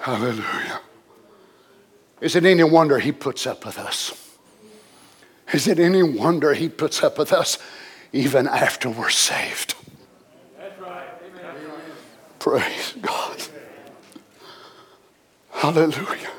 [0.00, 0.80] Hallelujah.
[2.20, 4.30] Is it any wonder he puts up with us?
[5.52, 7.58] Is it any wonder he puts up with us
[8.12, 9.74] even after we're saved?
[10.58, 11.08] That's right.
[11.38, 11.54] Amen.
[12.38, 13.19] Praise God.
[15.60, 16.30] Hallelujah.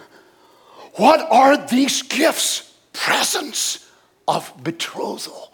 [0.95, 2.73] What are these gifts?
[2.91, 3.87] Presents
[4.27, 5.53] of betrothal.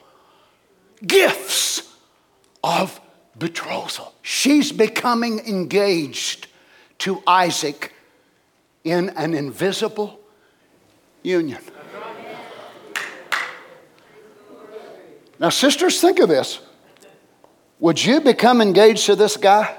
[1.05, 1.81] Gifts
[2.63, 3.01] of
[3.37, 4.13] betrothal.
[4.21, 6.47] She's becoming engaged
[6.99, 7.91] to Isaac
[8.85, 10.17] in an invisible
[11.21, 11.61] union.
[15.39, 16.61] Now, sisters, think of this.
[17.81, 19.75] Would you become engaged to this guy?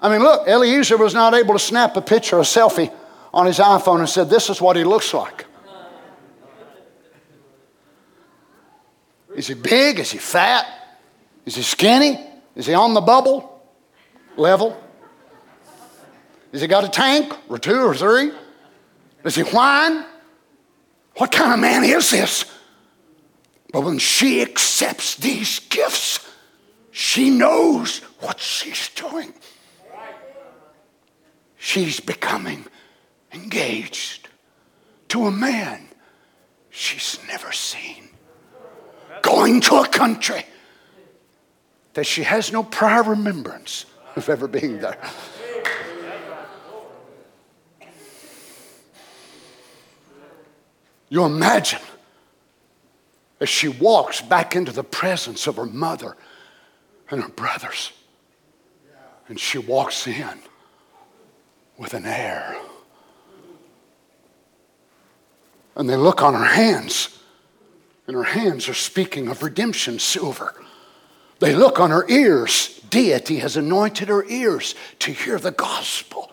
[0.00, 2.92] I mean, look, Eliezer was not able to snap a picture, a selfie
[3.34, 5.44] on his iPhone and said, This is what he looks like.
[9.34, 9.98] Is he big?
[9.98, 10.66] Is he fat?
[11.44, 12.18] Is he skinny?
[12.54, 13.62] Is he on the bubble
[14.36, 14.80] level?
[16.52, 18.32] Has he got a tank or two or three?
[19.22, 20.04] Does he whine?
[21.16, 22.44] What kind of man is this?
[23.72, 26.26] But when she accepts these gifts,
[26.90, 29.34] she knows what she's doing.
[31.58, 32.64] She's becoming
[33.32, 34.28] engaged
[35.08, 35.88] to a man
[36.70, 38.08] she's never seen,
[39.22, 40.44] going to a country
[41.94, 44.98] that she has no prior remembrance of ever being there.
[51.08, 51.80] You imagine
[53.40, 56.16] as she walks back into the presence of her mother
[57.10, 57.92] and her brothers,
[59.26, 60.38] and she walks in
[61.78, 62.56] with an air.
[65.76, 67.18] And they look on her hands,
[68.06, 70.54] and her hands are speaking of redemption silver.
[71.38, 72.80] They look on her ears.
[72.90, 76.28] Deity has anointed her ears to hear the gospel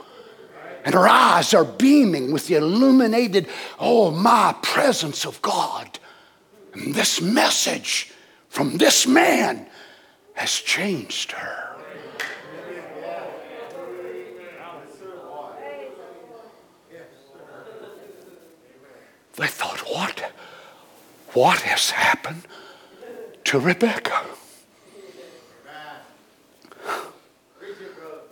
[0.85, 3.47] and her eyes are beaming with the illuminated,
[3.79, 5.99] oh, my presence of God.
[6.73, 8.13] And this message
[8.49, 9.65] from this man
[10.35, 11.64] has changed her.
[19.37, 20.31] They thought, what?
[21.33, 22.43] What has happened
[23.45, 24.25] to Rebekah?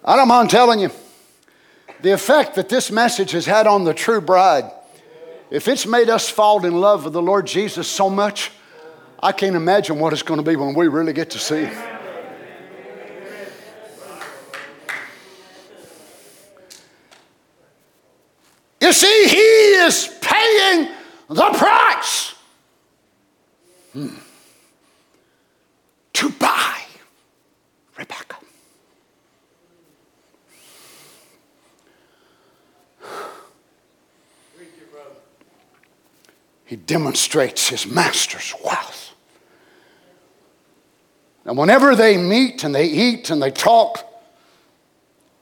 [0.05, 0.91] I don't mind telling you
[2.01, 4.69] the effect that this message has had on the true bride,
[5.49, 8.51] if it's made us fall in love with the Lord Jesus so much,
[9.21, 11.87] I can't imagine what it's going to be when we really get to see Him.
[18.81, 20.92] You see, He is paying
[21.29, 22.33] the price
[23.93, 24.15] hmm.
[26.13, 26.81] to buy
[27.97, 28.37] Rebekah.
[36.73, 39.13] he demonstrates his master's wealth.
[41.45, 44.03] And whenever they meet and they eat and they talk,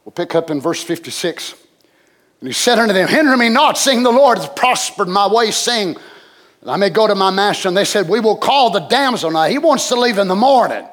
[0.04, 1.56] we'll pick up in verse 56.
[2.42, 5.52] And he said unto them, Hinder me not, seeing the Lord has prospered my way,
[5.52, 5.96] saying,
[6.66, 7.68] I may go to my master.
[7.68, 9.46] And they said, We will call the damsel now.
[9.46, 10.86] He wants to leave in the morning.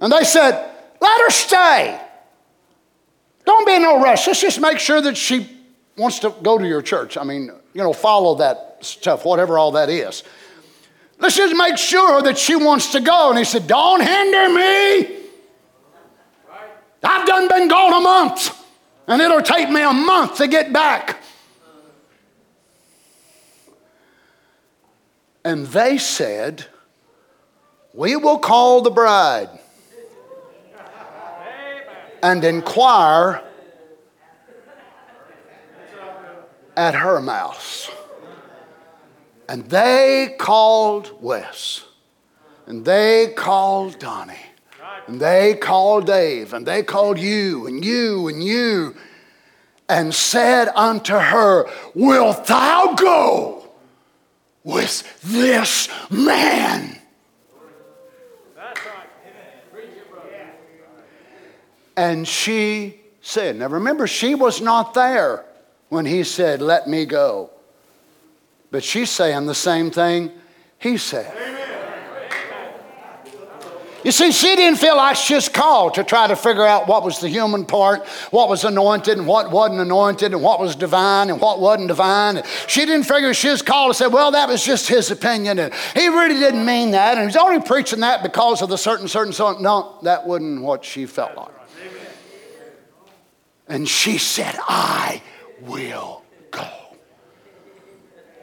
[0.00, 0.52] And they said,
[1.00, 2.00] Let her stay.
[3.44, 4.26] Don't be in no rush.
[4.26, 5.48] Let's just make sure that she
[5.96, 7.16] wants to go to your church.
[7.16, 10.22] I mean, you know, follow that stuff, whatever all that is.
[11.18, 13.30] Let's just make sure that she wants to go.
[13.30, 15.16] And he said, Don't hinder me.
[17.02, 18.59] I've done been gone a month,
[19.10, 21.20] and it'll take me a month to get back.
[25.44, 26.66] And they said,
[27.92, 29.48] We will call the bride
[32.22, 33.42] and inquire
[36.76, 37.92] at her mouth.
[39.48, 41.84] And they called Wes,
[42.66, 44.36] and they called Donnie,
[45.06, 48.94] and they called Dave, and they called you, and you, and you,
[49.88, 53.68] and said unto her, Wilt thou go
[54.62, 57.00] with this man?
[61.96, 65.44] And she said, Now remember, she was not there
[65.90, 67.50] when he said, Let me go.
[68.70, 70.32] But she's saying the same thing
[70.78, 71.30] he said.
[71.36, 71.79] Amen.
[74.02, 77.04] You see, she didn't feel like she was called to try to figure out what
[77.04, 81.28] was the human part, what was anointed and what wasn't anointed, and what was divine
[81.28, 82.42] and what wasn't divine.
[82.66, 85.74] She didn't figure she was called to say, well, that was just his opinion, and
[85.94, 89.32] he really didn't mean that, and he's only preaching that because of the certain, certain,
[89.32, 89.62] certain.
[89.62, 91.48] No, that wasn't what she felt like.
[93.68, 95.22] And she said, I
[95.60, 96.19] will.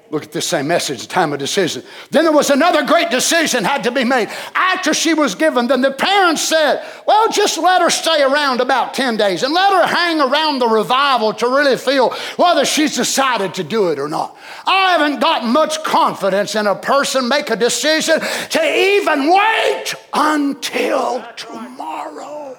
[0.10, 1.84] Look at this same message, the time of decision.
[2.12, 4.30] Then there was another great decision had to be made.
[4.56, 8.94] After she was given, then the parents said, Well, just let her stay around about
[8.94, 13.54] 10 days and let her hang around the revival to really feel whether she's decided
[13.56, 14.38] to do it or not.
[14.66, 21.26] I haven't got much confidence in a person make a decision to even wait until
[21.36, 22.58] tomorrow.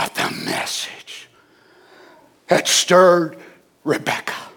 [0.00, 1.28] But the message
[2.46, 3.36] had stirred
[3.84, 4.48] Rebekah.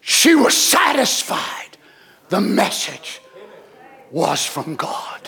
[0.00, 1.76] She was satisfied
[2.30, 3.20] the message
[4.10, 5.20] was from God.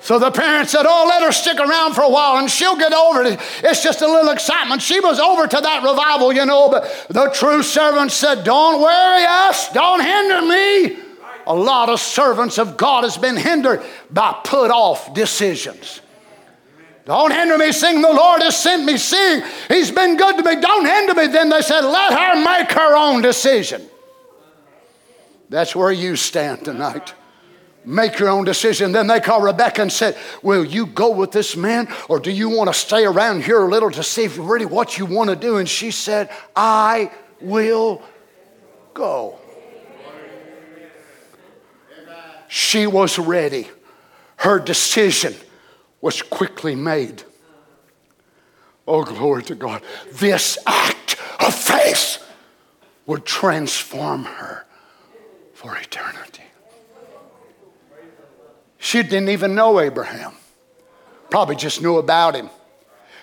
[0.00, 2.92] So the parents said, Oh, let her stick around for a while and she'll get
[2.92, 3.40] over it.
[3.64, 4.82] It's just a little excitement.
[4.82, 9.24] She was over to that revival, you know, but the true servant said, Don't worry
[9.24, 10.98] us, don't hinder me.
[11.46, 16.02] A lot of servants of God has been hindered by put off decisions.
[17.06, 18.02] Don't hinder me, sing.
[18.02, 19.40] The Lord has sent me, sing.
[19.68, 20.60] He's been good to me.
[20.60, 21.28] Don't hinder me.
[21.28, 23.80] Then they said, Let her make her own decision.
[25.48, 27.14] That's where you stand tonight.
[27.84, 28.90] Make your own decision.
[28.90, 32.48] Then they called Rebekah and said, Will you go with this man, or do you
[32.48, 35.58] want to stay around here a little to see really what you want to do?
[35.58, 38.02] And she said, I will
[38.94, 39.38] go.
[42.48, 43.68] She was ready.
[44.38, 45.34] Her decision
[46.06, 47.24] was quickly made.
[48.86, 49.82] Oh, glory to God.
[50.12, 52.24] This act of faith
[53.06, 54.66] would transform her
[55.52, 56.44] for eternity.
[58.78, 60.34] She didn't even know Abraham,
[61.28, 62.50] probably just knew about him.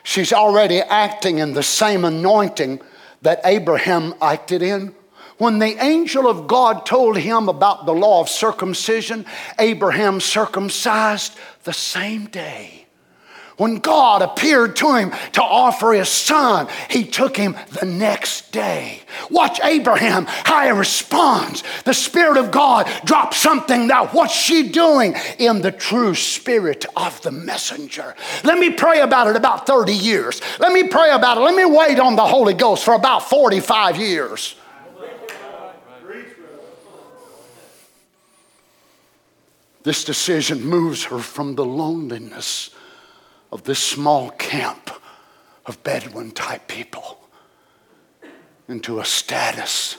[0.04, 2.82] She's already acting in the same anointing
[3.22, 4.94] that Abraham acted in.
[5.38, 9.26] When the angel of God told him about the law of circumcision,
[9.58, 12.84] Abraham circumcised the same day.
[13.58, 19.02] When God appeared to him to offer his son, he took him the next day.
[19.30, 21.64] Watch Abraham, how he responds.
[21.86, 24.08] The Spirit of God drops something now.
[24.08, 28.16] What's she doing in the true spirit of the messenger?
[28.44, 30.42] Let me pray about it about 30 years.
[30.60, 31.42] Let me pray about it.
[31.42, 34.56] Let me wait on the Holy Ghost for about 45 years.
[39.84, 42.70] This decision moves her from the loneliness
[43.52, 44.90] of this small camp
[45.66, 47.20] of Bedouin type people
[48.68, 49.98] into a status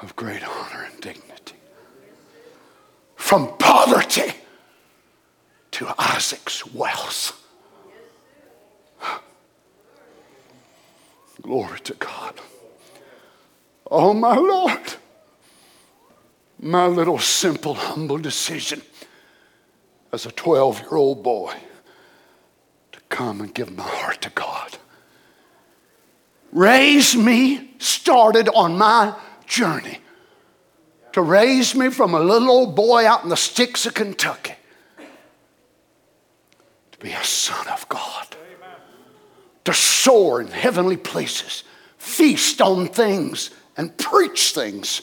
[0.00, 1.54] of great honor and dignity.
[3.14, 4.32] From poverty
[5.72, 7.42] to Isaac's wealth.
[11.42, 12.40] Glory to God.
[13.90, 14.94] Oh, my Lord
[16.58, 18.82] my little simple, humble decision
[20.12, 21.54] as a 12 year old boy
[22.92, 24.78] to come and give my heart to God.
[26.52, 29.14] Raise me, started on my
[29.46, 29.98] journey
[31.12, 34.54] to raise me from a little old boy out in the sticks of Kentucky
[36.92, 38.36] to be a son of God,
[39.64, 41.64] to soar in heavenly places,
[41.98, 45.02] feast on things, and preach things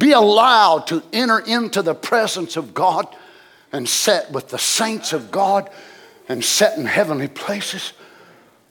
[0.00, 3.06] be allowed to enter into the presence of God
[3.70, 5.70] and sit with the saints of God
[6.28, 7.92] and sit in heavenly places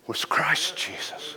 [0.07, 1.35] with Christ Jesus.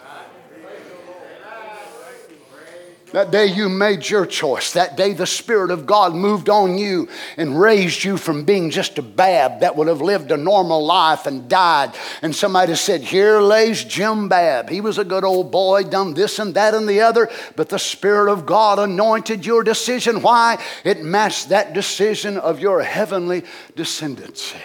[3.12, 4.72] That day you made your choice.
[4.72, 8.98] That day the Spirit of God moved on you and raised you from being just
[8.98, 11.94] a bab that would have lived a normal life and died.
[12.22, 14.70] And somebody said, Here lays Jim Bab.
[14.70, 17.78] He was a good old boy, done this and that and the other, but the
[17.78, 20.22] Spirit of God anointed your decision.
[20.22, 20.62] Why?
[20.82, 23.42] It matched that decision of your heavenly
[23.76, 24.56] descendancy.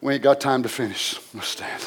[0.00, 1.20] We ain't got time to finish.
[1.34, 1.82] Let's stand.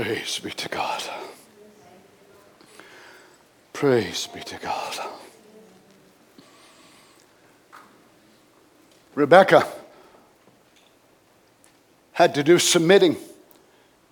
[0.00, 1.02] Praise be to God.
[3.72, 4.96] Praise be to God.
[9.16, 9.66] Rebekah
[12.12, 13.16] had to do submitting,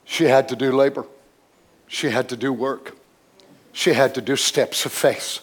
[0.05, 1.07] she had to do labor,
[1.87, 2.97] she had to do work,
[3.73, 5.39] she had to do steps of faith.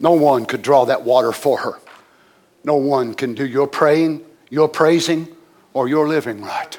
[0.00, 1.78] No one could draw that water for her.
[2.64, 5.28] No one can do your praying, your praising,
[5.74, 6.76] or your living right.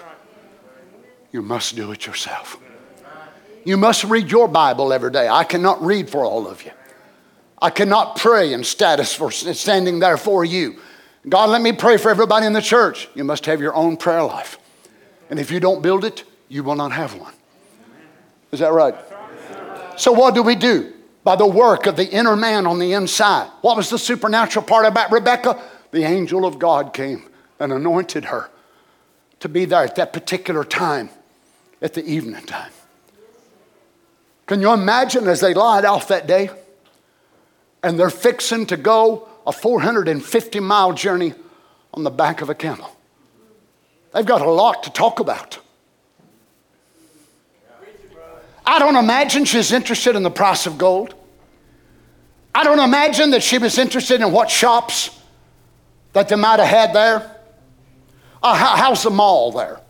[1.35, 2.57] You must do it yourself.
[3.65, 5.27] You must read your Bible every day.
[5.27, 6.71] I cannot read for all of you.
[7.61, 10.79] I cannot pray in status for standing there for you.
[11.27, 13.09] God, let me pray for everybody in the church.
[13.15, 14.57] You must have your own prayer life.
[15.29, 17.33] And if you don't build it, you will not have one.
[18.53, 18.95] Is that right?
[19.97, 20.93] So, what do we do?
[21.25, 23.51] By the work of the inner man on the inside.
[23.59, 25.61] What was the supernatural part about Rebekah?
[25.91, 27.27] The angel of God came
[27.59, 28.49] and anointed her
[29.45, 31.09] to be there at that particular time,
[31.85, 32.71] at the evening time.
[34.47, 36.49] Can you imagine as they lied off that day
[37.83, 41.35] and they're fixing to go a 450 mile journey
[41.93, 42.89] on the back of a camel?
[44.13, 45.59] They've got a lot to talk about.
[48.65, 51.13] I don't imagine she's interested in the price of gold.
[52.55, 55.11] I don't imagine that she was interested in what shops
[56.13, 57.35] that they might have had there.
[58.41, 59.81] Uh, how, how's the mall there?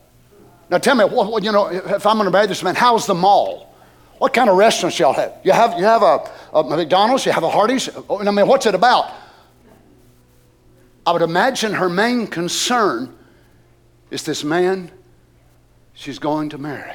[0.69, 3.13] Now tell me, what, you know, if I'm going to marry this man, how's the
[3.13, 3.73] mall?
[4.17, 5.33] What kind of restaurants y'all have?
[5.43, 7.89] You have, you have a, a McDonald's, you have a Hardee's?
[8.09, 9.11] Oh, I mean, what's it about?
[11.05, 13.15] I would imagine her main concern
[14.09, 14.89] is this man
[15.93, 16.93] she's going to marry.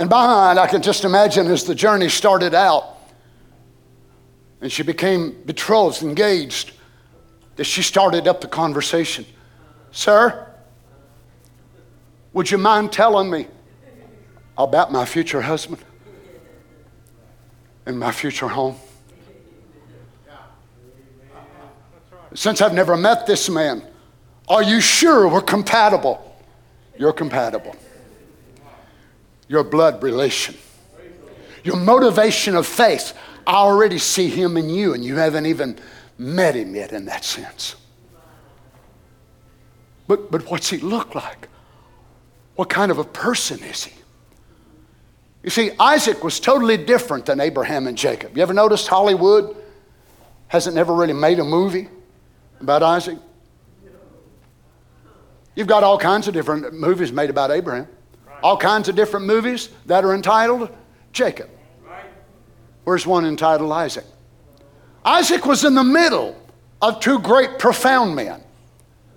[0.00, 2.98] And behind, I can just imagine as the journey started out
[4.60, 6.72] and she became betrothed, engaged,
[7.58, 9.26] that she started up the conversation.
[9.90, 10.46] Sir,
[12.32, 13.48] would you mind telling me
[14.56, 15.82] about my future husband
[17.84, 18.76] and my future home?
[22.32, 23.82] Since I've never met this man,
[24.48, 26.24] are you sure we're compatible?
[26.96, 27.74] You're compatible.
[29.48, 30.54] Your blood relation,
[31.64, 33.18] your motivation of faith.
[33.48, 35.76] I already see him in you, and you haven't even
[36.18, 37.76] met him yet in that sense.
[40.08, 41.48] But, but what's he look like?
[42.56, 43.94] What kind of a person is he?
[45.44, 48.36] You see, Isaac was totally different than Abraham and Jacob.
[48.36, 49.56] You ever noticed Hollywood
[50.48, 51.88] hasn't never really made a movie
[52.60, 53.18] about Isaac?
[55.54, 57.86] You've got all kinds of different movies made about Abraham,
[58.42, 60.70] all kinds of different movies that are entitled
[61.12, 61.50] Jacob.
[62.84, 64.04] Where's one entitled Isaac?
[65.04, 66.40] Isaac was in the middle
[66.80, 68.42] of two great, profound men.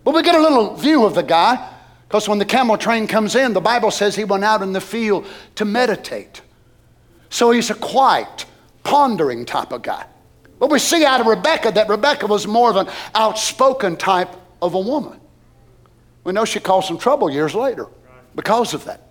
[0.04, 1.74] But we get a little view of the guy
[2.08, 4.82] because when the camel train comes in, the Bible says he went out in the
[4.82, 5.26] field
[5.56, 6.42] to meditate.
[7.30, 8.46] So he's a quiet,
[8.84, 10.06] pondering type of guy.
[10.60, 14.30] But we see out of Rebekah that Rebekah was more of an outspoken type
[14.62, 15.20] of a woman.
[16.24, 17.88] We know she caused some trouble years later
[18.36, 19.08] because of that.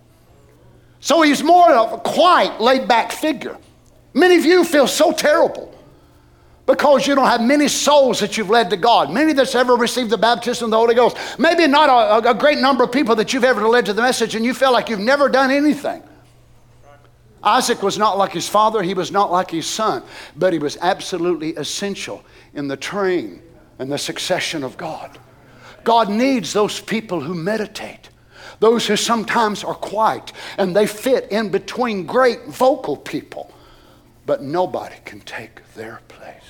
[0.99, 3.57] So he's more of a quiet, laid back figure.
[4.13, 5.73] Many of you feel so terrible
[6.71, 10.09] because you don't have many souls that you've led to God, many that's ever received
[10.09, 11.17] the baptism of the Holy Ghost.
[11.37, 14.35] Maybe not a, a, great number of people that you've ever led to the message,
[14.35, 16.01] and you feel like you've never done anything.
[17.43, 20.03] Isaac was not like his father, he was not like his son,
[20.35, 22.23] but he was absolutely essential
[22.53, 23.41] in the train
[23.77, 25.19] and the succession of God.
[25.83, 28.09] God needs those people who meditate,
[28.59, 33.51] those who sometimes are quiet, and they fit in between great vocal people,
[34.25, 36.40] but nobody can take their place.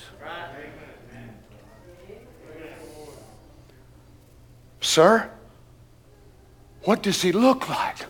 [4.82, 5.30] Sir,
[6.82, 8.04] what does he look like?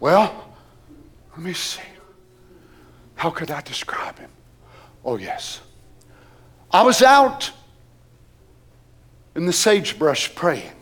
[0.00, 0.56] Well,
[1.32, 1.80] let me see.
[3.14, 4.30] How could I describe him?
[5.04, 5.60] Oh, yes.
[6.72, 7.52] I was out
[9.36, 10.72] in the sagebrush praying.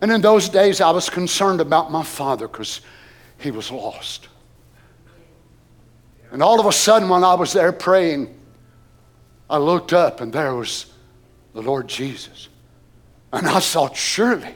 [0.00, 2.80] And in those days, I was concerned about my father because
[3.38, 4.28] he was lost.
[6.32, 8.34] And all of a sudden, when I was there praying,
[9.50, 10.91] I looked up and there was
[11.54, 12.48] the Lord Jesus.
[13.32, 14.54] And I thought, surely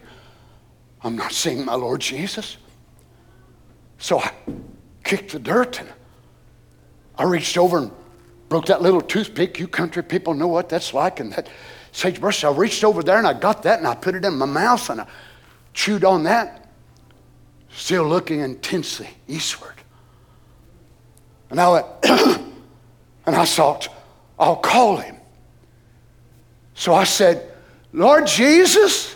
[1.02, 2.56] I'm not seeing my Lord Jesus.
[3.98, 4.32] So I
[5.05, 5.89] kicked the dirt and
[7.16, 7.90] I reached over and
[8.48, 9.59] broke that little toothpick.
[9.59, 11.20] You country people know what that's like.
[11.20, 11.48] And that
[11.93, 14.47] sagebrush, I reached over there and I got that and I put it in my
[14.47, 15.06] mouth and I
[15.73, 16.68] chewed on that,
[17.70, 19.74] still looking intensely eastward.
[21.51, 21.86] And I went,
[23.27, 23.89] and I thought,
[24.39, 25.16] I'll call him.
[26.77, 27.53] So I said,
[27.93, 29.15] Lord Jesus.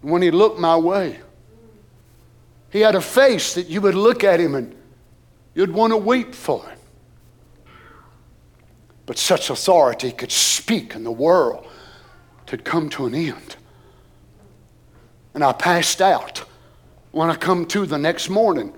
[0.00, 1.20] When he looked my way,
[2.70, 4.74] he had a face that you would look at him and
[5.54, 6.78] You'd want to weep for him.
[9.04, 11.66] But such authority could speak and the world
[12.48, 13.56] had come to an end.
[15.34, 16.44] And I passed out.
[17.10, 18.72] When I come to the next morning,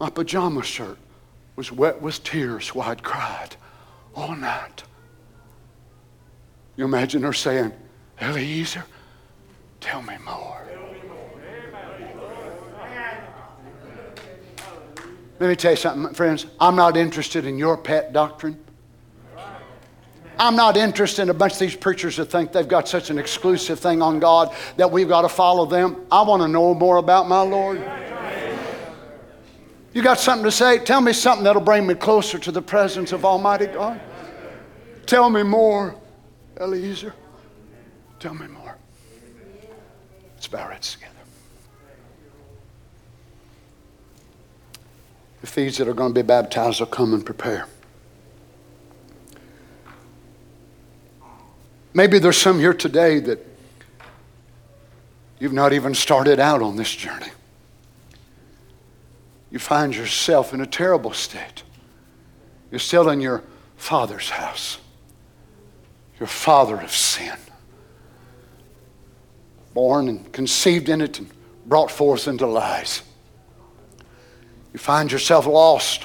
[0.00, 0.98] my pajama shirt
[1.56, 3.56] was wet with tears while I'd cried
[4.14, 4.84] all night.
[6.76, 7.72] You imagine her saying,
[8.20, 8.84] Eliezer,
[9.80, 10.62] tell me more.
[15.40, 16.46] Let me tell you something, friends.
[16.60, 18.58] I'm not interested in your pet doctrine.
[20.38, 23.18] I'm not interested in a bunch of these preachers that think they've got such an
[23.18, 26.06] exclusive thing on God that we've got to follow them.
[26.10, 27.82] I want to know more about my Lord.
[29.92, 30.78] You got something to say?
[30.78, 34.00] Tell me something that'll bring me closer to the presence of Almighty God.
[35.06, 35.94] Tell me more,
[36.60, 37.14] Eliezer.
[38.20, 38.76] Tell me more.
[40.34, 41.10] Let's bow our heads together.
[45.42, 47.66] If these that are going to be baptized will come and prepare.
[51.92, 53.46] Maybe there's some here today that
[55.38, 57.30] you've not even started out on this journey.
[59.50, 61.62] You find yourself in a terrible state.
[62.70, 63.44] You're still in your
[63.76, 64.78] father's house,
[66.18, 67.36] your father of sin,
[69.72, 71.28] born and conceived in it and
[71.66, 73.02] brought forth into lies.
[74.72, 76.04] You find yourself lost,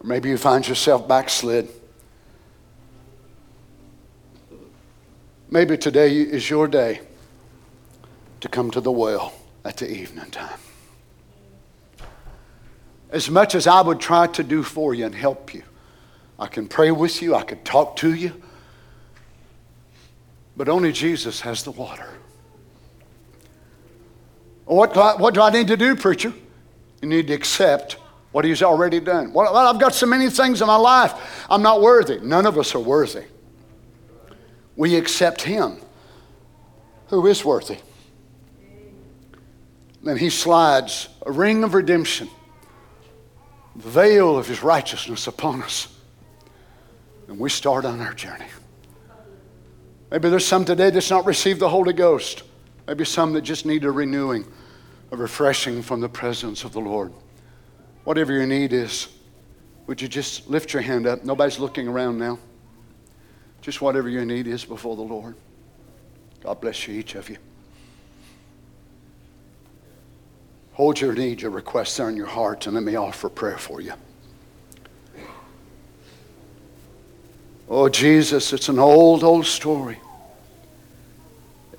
[0.00, 1.68] or maybe you find yourself backslid.
[5.50, 7.00] Maybe today is your day
[8.40, 9.32] to come to the well
[9.64, 10.58] at the evening time.
[13.10, 15.62] As much as I would try to do for you and help you,
[16.38, 18.41] I can pray with you, I could talk to you,
[20.56, 22.08] but only Jesus has the water.
[24.64, 26.32] What do I, what do I need to do, preacher?
[27.00, 27.94] You need to accept
[28.30, 29.32] what he's already done.
[29.32, 31.46] Well, I've got so many things in my life.
[31.50, 32.20] I'm not worthy.
[32.20, 33.24] None of us are worthy
[34.76, 35.78] we accept him
[37.08, 37.78] who is worthy.
[40.02, 42.28] Then he slides a ring of redemption,
[43.76, 45.88] the veil of his righteousness upon us.
[47.28, 48.46] And we start on our journey.
[50.12, 52.42] Maybe there's some today that's not received the Holy Ghost.
[52.86, 54.44] Maybe some that just need a renewing,
[55.10, 57.14] a refreshing from the presence of the Lord.
[58.04, 59.08] Whatever your need is,
[59.86, 61.24] would you just lift your hand up?
[61.24, 62.38] Nobody's looking around now.
[63.62, 65.34] Just whatever your need is before the Lord.
[66.42, 67.38] God bless you, each of you.
[70.72, 73.80] Hold your need, your requests there in your heart, and let me offer prayer for
[73.80, 73.94] you.
[77.66, 79.98] Oh, Jesus, it's an old, old story.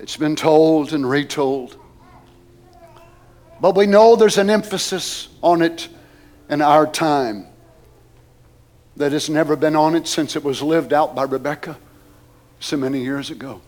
[0.00, 1.76] It's been told and retold.
[3.60, 5.88] But we know there's an emphasis on it
[6.50, 7.46] in our time
[8.96, 11.78] that has never been on it since it was lived out by Rebekah
[12.60, 13.60] so many years ago.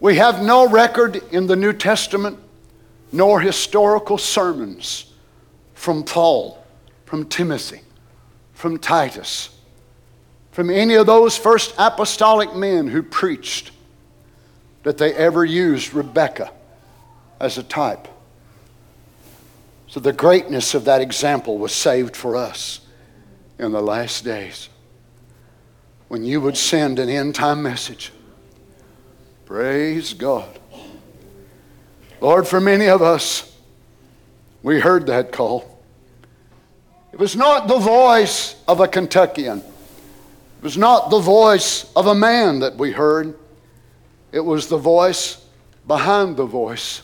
[0.00, 2.38] We have no record in the New Testament
[3.10, 5.12] nor historical sermons
[5.74, 6.62] from Paul,
[7.04, 7.80] from Timothy,
[8.52, 9.50] from Titus,
[10.52, 13.72] from any of those first apostolic men who preached
[14.82, 16.52] that they ever used Rebekah
[17.40, 18.08] as a type.
[19.86, 22.80] So the greatness of that example was saved for us
[23.58, 24.68] in the last days
[26.08, 28.12] when you would send an end time message.
[29.44, 30.58] Praise God.
[32.20, 33.56] Lord, for many of us,
[34.62, 35.78] we heard that call.
[37.12, 39.58] It was not the voice of a Kentuckian.
[39.58, 43.38] It was not the voice of a man that we heard.
[44.32, 45.44] It was the voice
[45.86, 47.02] behind the voice.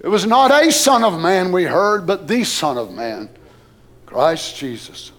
[0.00, 3.28] It was not a Son of Man we heard, but the Son of Man.
[4.10, 5.12] Christ Jesus.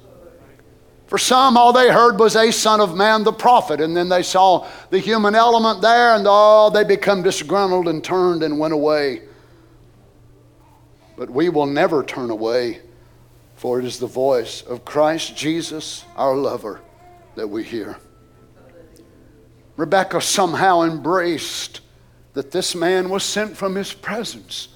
[1.07, 4.23] For some, all they heard was a son of man, the prophet, and then they
[4.23, 9.23] saw the human element there, and oh, they become disgruntled and turned and went away.
[11.17, 12.79] But we will never turn away,
[13.55, 16.79] for it is the voice of Christ Jesus, our lover,
[17.35, 17.97] that we hear.
[19.81, 21.81] Rebekah somehow embraced
[22.33, 24.67] that this man was sent from his presence.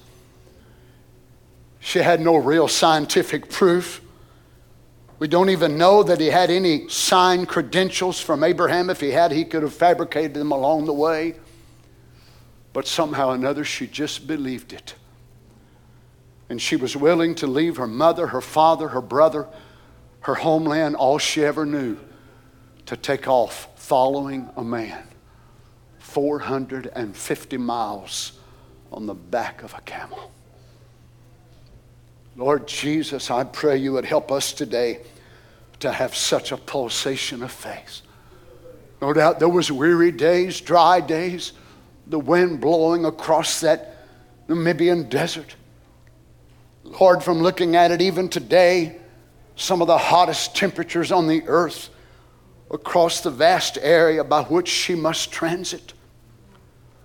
[1.78, 4.00] She had no real scientific proof.
[5.20, 8.90] We don't even know that he had any signed credentials from Abraham.
[8.90, 11.36] If he had, he could have fabricated them along the way.
[12.72, 14.96] But somehow or another, she just believed it.
[16.48, 19.46] And she was willing to leave her mother, her father, her brother,
[20.22, 21.96] her homeland, all she ever knew,
[22.86, 25.06] to take off following a man
[25.98, 28.32] 450 miles
[28.90, 30.32] on the back of a camel.
[32.34, 35.02] Lord Jesus, I pray you would help us today
[35.78, 38.02] to have such a pulsation of faith.
[39.00, 41.52] No doubt there was weary days, dry days,
[42.08, 44.04] the wind blowing across that
[44.48, 45.54] Namibian desert.
[46.82, 48.96] Lord, from looking at it even today,
[49.54, 51.90] some of the hottest temperatures on the earth
[52.70, 55.92] across the vast area by which she must transit.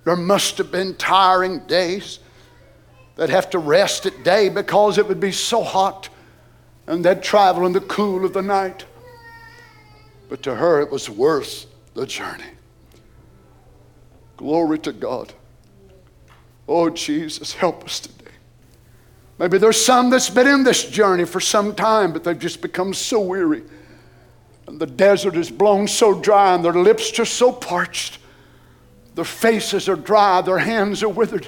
[0.03, 2.19] There must have been tiring days
[3.15, 6.09] that have to rest at day because it would be so hot
[6.87, 8.85] and they'd travel in the cool of the night.
[10.29, 12.43] But to her, it was worth the journey.
[14.37, 15.33] Glory to God.
[16.67, 18.31] Oh, Jesus, help us today.
[19.37, 22.93] Maybe there's some that's been in this journey for some time, but they've just become
[22.93, 23.63] so weary.
[24.67, 28.19] And the desert is blown so dry, and their lips just so parched.
[29.15, 31.47] Their faces are dry, their hands are withered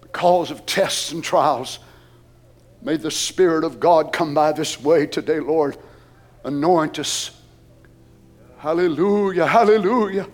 [0.00, 1.78] because of tests and trials.
[2.82, 5.76] May the Spirit of God come by this way today, Lord.
[6.44, 7.30] Anoint us.
[8.58, 10.26] Hallelujah, hallelujah.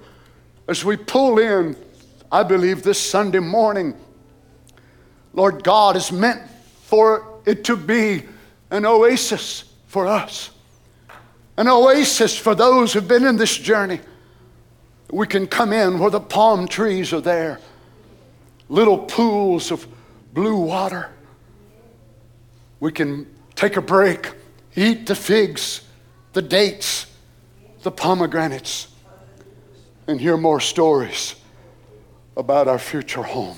[0.69, 1.77] As we pull in,
[2.31, 3.95] I believe this Sunday morning,
[5.33, 6.43] Lord God is meant
[6.83, 8.25] for it to be
[8.71, 10.51] an oasis for us,
[11.57, 14.01] an oasis for those who've been in this journey.
[15.11, 17.61] We can come in where the palm trees are there,
[18.69, 19.87] little pools of
[20.33, 21.11] blue water
[22.81, 24.33] we can take a break,
[24.75, 25.83] eat the figs,
[26.33, 27.07] the dates,
[27.83, 28.89] the pomegranates,
[30.07, 31.35] and hear more stories
[32.37, 33.57] about our future home.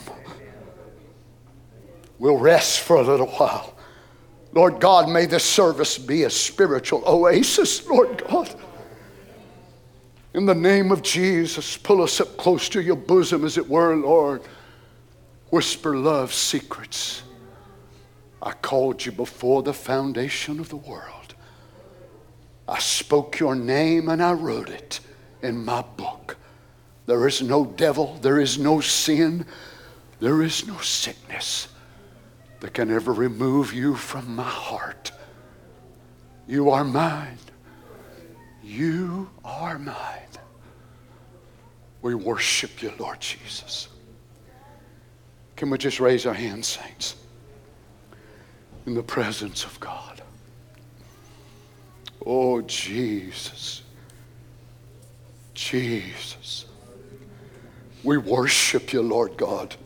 [2.18, 3.74] We'll rest for a little while.
[4.58, 8.52] Lord God, may this service be a spiritual oasis, Lord God.
[10.34, 13.94] In the name of Jesus, pull us up close to your bosom, as it were,
[13.94, 14.42] Lord.
[15.50, 17.22] Whisper love secrets.
[18.42, 21.36] I called you before the foundation of the world.
[22.66, 24.98] I spoke your name and I wrote it
[25.40, 26.36] in my book.
[27.06, 29.46] There is no devil, there is no sin,
[30.18, 31.68] there is no sickness
[32.60, 35.12] that can ever remove you from my heart.
[36.46, 37.38] You are mine.
[38.62, 39.94] You are mine.
[42.02, 43.88] We worship you, Lord Jesus.
[45.56, 47.16] Can we just raise our hands, saints?
[48.88, 50.22] in the presence of God.
[52.24, 53.82] Oh, Jesus.
[55.52, 56.64] Jesus.
[58.02, 59.76] We worship you, Lord God.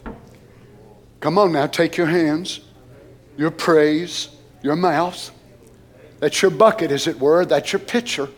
[1.22, 2.60] Come on now, take your hands,
[3.36, 4.28] your praise,
[4.60, 5.30] your mouth.
[6.18, 7.44] That's your bucket, as it were.
[7.44, 8.28] That's your pitcher.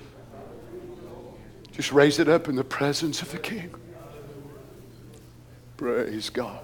[1.73, 3.75] Just raise it up in the presence of the King.
[5.79, 6.61] Praise God.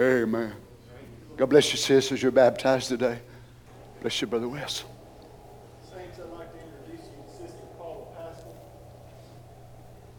[0.00, 0.54] Amen.
[1.36, 3.18] God bless you, sis, as you're baptized today.
[4.00, 4.84] Bless you, Brother Wes.
[5.82, 8.54] Saints, I'd like to introduce you to Sister Paula Pascal.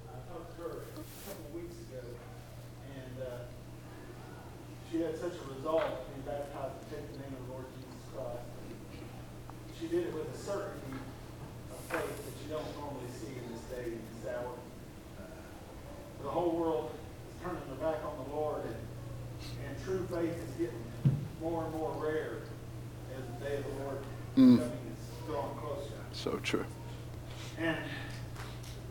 [0.08, 2.04] I talked to her a couple of weeks ago,
[2.92, 3.48] and uh,
[4.92, 7.66] she had such a resolve to be baptized and take the name of the Lord
[7.76, 8.44] Jesus Christ.
[9.80, 11.00] She did it with a certainty
[11.72, 14.56] of faith that you don't normally see in this day and this hour.
[16.24, 18.76] The whole world is turning their back on the Lord, and,
[19.68, 20.84] and true faith is getting
[21.40, 22.44] more and more rare
[23.16, 24.00] as the day of the Lord
[24.40, 24.58] Mm.
[24.58, 26.00] coming is drawing closer.
[26.14, 26.66] So true.
[27.58, 27.76] And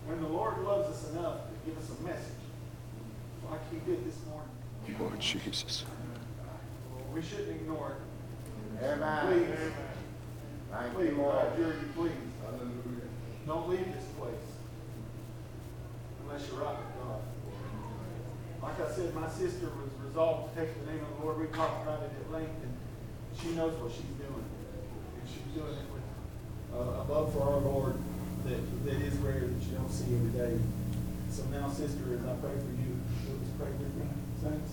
[0.06, 2.36] when the Lord loves us enough to give us a message,
[3.50, 5.84] like He did this morning, Lord Jesus.
[7.14, 8.84] we shouldn't ignore it.
[8.84, 9.26] Amen.
[9.26, 9.72] Please,
[10.70, 11.52] Thank please, you, I Lord.
[11.54, 12.12] adjure you, please,
[13.46, 14.48] don't leave this place
[16.24, 17.20] unless you're right with God.
[18.62, 21.40] Like I said, my sister was resolved to take the name of the Lord.
[21.40, 22.76] We talked about it at length, and
[23.40, 24.44] she knows what she's doing.
[25.32, 26.02] She's doing it with
[26.74, 27.94] uh, a love for our Lord
[28.44, 30.58] that, that is rare that you don't see every day.
[31.30, 34.06] So now, sister, as I pray for you, please pray with me,
[34.42, 34.72] saints.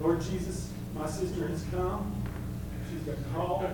[0.00, 2.22] Lord Jesus, my sister has come.
[2.90, 3.64] She's been called.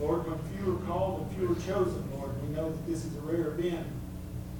[0.00, 3.16] Lord, when few are called and few are chosen, Lord, we know that this is
[3.16, 3.86] a rare event.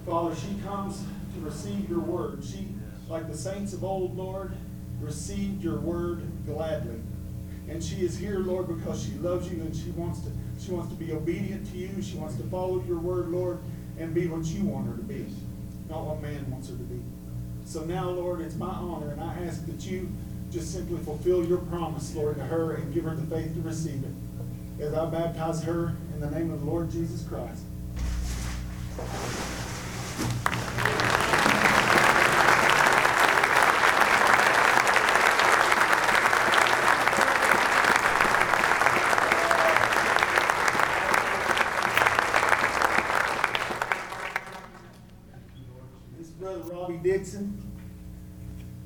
[0.06, 1.02] Father, she comes
[1.34, 2.42] to receive your word.
[2.42, 2.68] She,
[3.08, 4.52] like the saints of old, Lord,
[5.00, 7.00] received your word gladly.
[7.68, 10.90] And she is here, Lord, because she loves you and she wants to she wants
[10.90, 12.02] to be obedient to you.
[12.02, 13.58] She wants to follow your word, Lord,
[13.98, 15.26] and be what you want her to be,
[15.88, 17.00] not what man wants her to be.
[17.64, 20.08] So now, Lord, it's my honor, and I ask that you
[20.50, 24.02] just simply fulfill your promise, Lord, to her and give her the faith to receive
[24.04, 24.82] it.
[24.82, 27.62] As I baptize her in the name of the Lord Jesus Christ.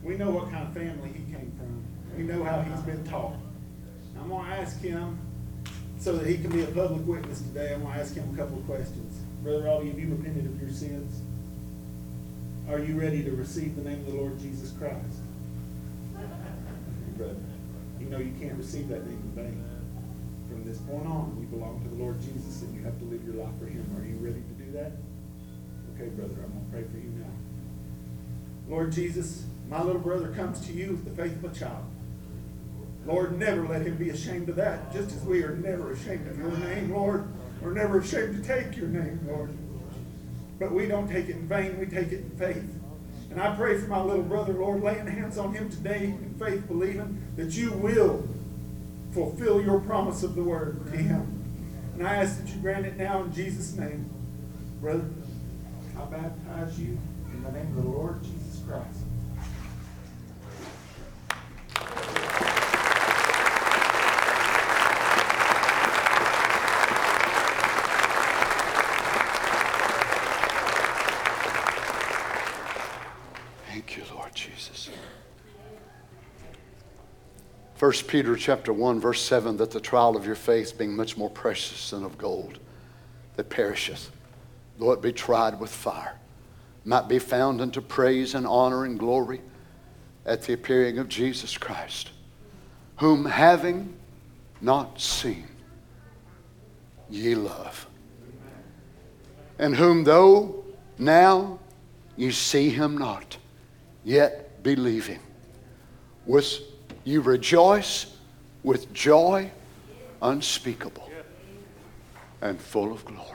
[0.02, 1.84] We know what kind of family he came from.
[2.16, 2.24] We
[2.80, 3.34] he's been taught.
[4.18, 5.18] I'm going to ask him,
[5.98, 8.36] so that he can be a public witness today, I'm going to ask him a
[8.36, 9.18] couple of questions.
[9.42, 11.20] Brother Robbie, have you repented of your sins?
[12.68, 14.96] Are you ready to receive the name of the Lord Jesus Christ?
[17.16, 17.36] Brother,
[17.98, 19.64] you know you can't receive that name in vain.
[20.48, 23.22] From this point on, you belong to the Lord Jesus and you have to live
[23.24, 23.84] your life for him.
[23.98, 24.92] Are you ready to do that?
[25.94, 28.74] Okay, brother, I'm going to pray for you now.
[28.74, 31.84] Lord Jesus, my little brother comes to you with the faith of a child.
[33.10, 36.38] Lord, never let him be ashamed of that, just as we are never ashamed of
[36.38, 37.26] your name, Lord.
[37.60, 39.50] We're never ashamed to take your name, Lord.
[40.60, 42.72] But we don't take it in vain, we take it in faith.
[43.30, 46.68] And I pray for my little brother, Lord, laying hands on him today in faith,
[46.68, 48.28] believing that you will
[49.10, 51.42] fulfill your promise of the word to him.
[51.94, 54.08] And I ask that you grant it now in Jesus' name.
[54.80, 55.04] Brother,
[55.98, 56.96] I baptize you
[57.32, 58.99] in the name of the Lord Jesus Christ.
[77.90, 81.28] 1 Peter chapter 1, verse 7, that the trial of your faith being much more
[81.28, 82.60] precious than of gold
[83.34, 84.12] that perisheth,
[84.78, 86.14] though it be tried with fire,
[86.84, 89.40] might be found unto praise and honor and glory
[90.24, 92.10] at the appearing of Jesus Christ,
[92.98, 93.92] whom having
[94.60, 95.48] not seen,
[97.08, 97.88] ye love,
[99.58, 100.64] and whom though
[100.96, 101.58] now
[102.16, 103.36] ye see him not,
[104.04, 105.18] yet believing,
[106.24, 106.69] with
[107.04, 108.16] you rejoice
[108.62, 109.50] with joy
[110.22, 111.10] unspeakable
[112.42, 113.26] and full of glory.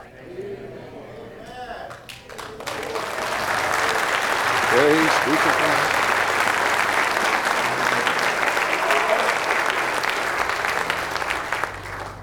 [4.68, 5.96] Praise be to God.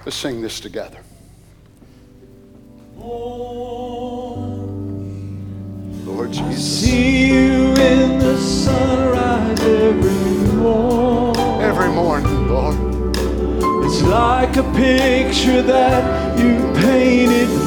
[0.05, 0.99] Let's sing this together.
[6.05, 6.81] Lord Jesus.
[6.81, 10.22] See you in the sunrise every
[12.53, 12.77] Lord.
[13.85, 17.62] It's like a picture that you painted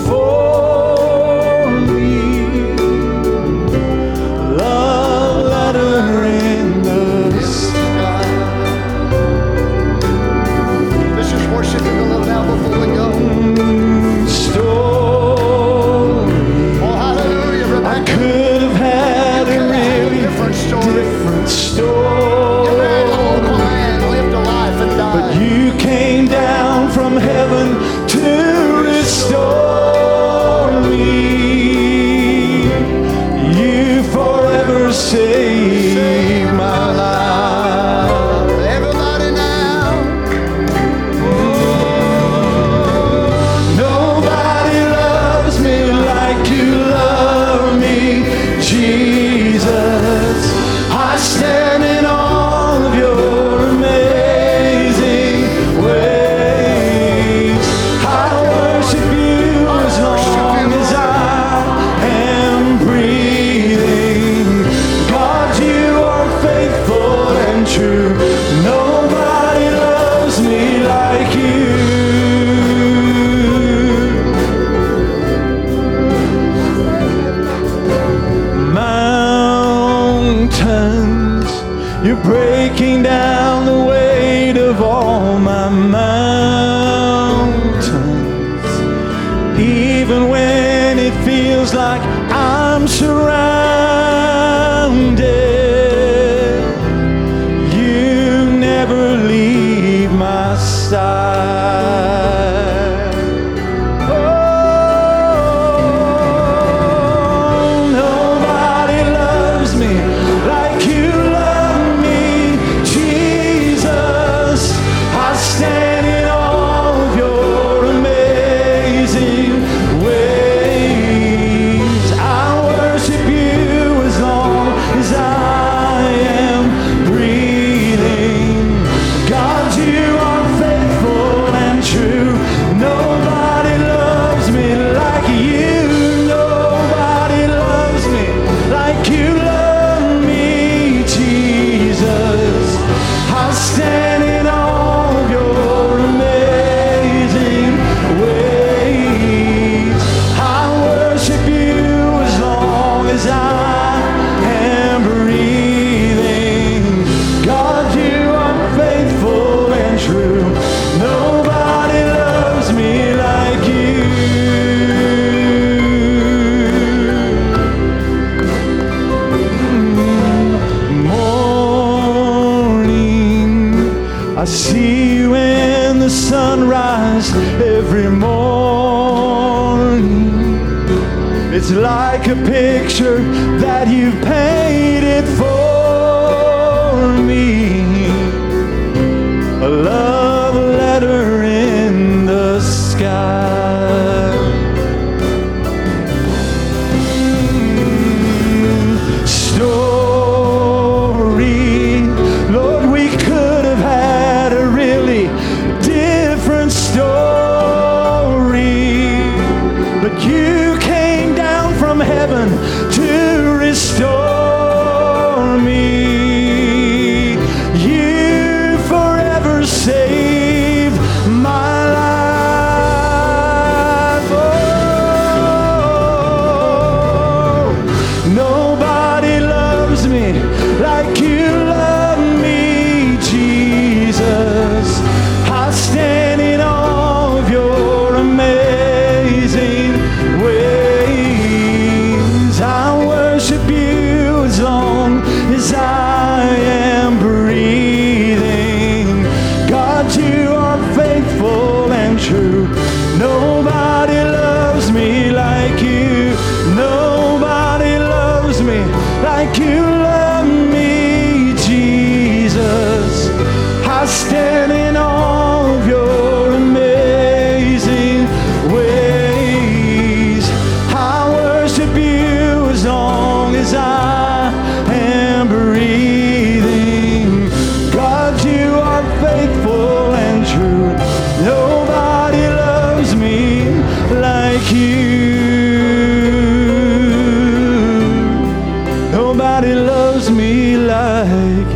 [290.46, 291.72] me like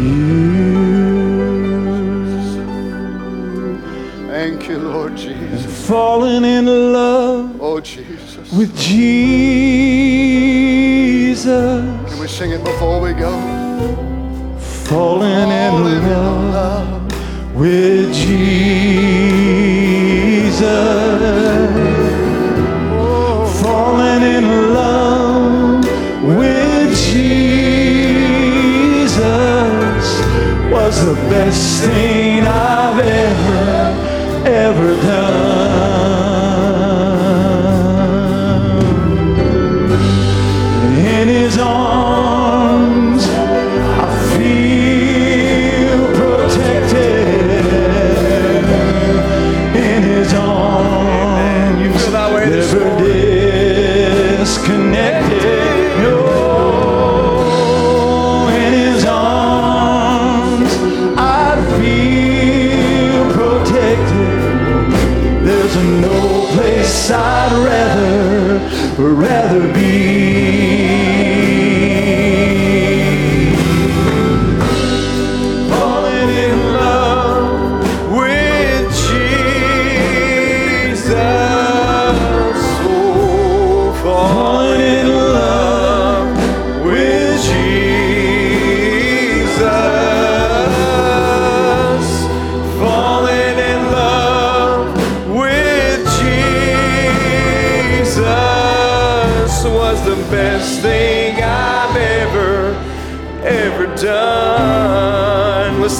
[0.00, 0.34] you.
[4.34, 5.62] Thank you, Lord Jesus.
[5.88, 8.52] Falling in love Oh, Jesus.
[8.58, 9.64] with Jesus.
[12.10, 13.32] Can we sing it before we go?
[14.90, 17.56] Falling in Falling in love love.
[17.62, 18.54] with Jesus.
[22.92, 23.46] Oh.
[23.62, 24.44] Falling in
[24.78, 25.23] love
[31.04, 35.53] the best thing I've ever, ever done.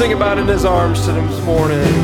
[0.05, 2.04] Sing about in his arms to this morning.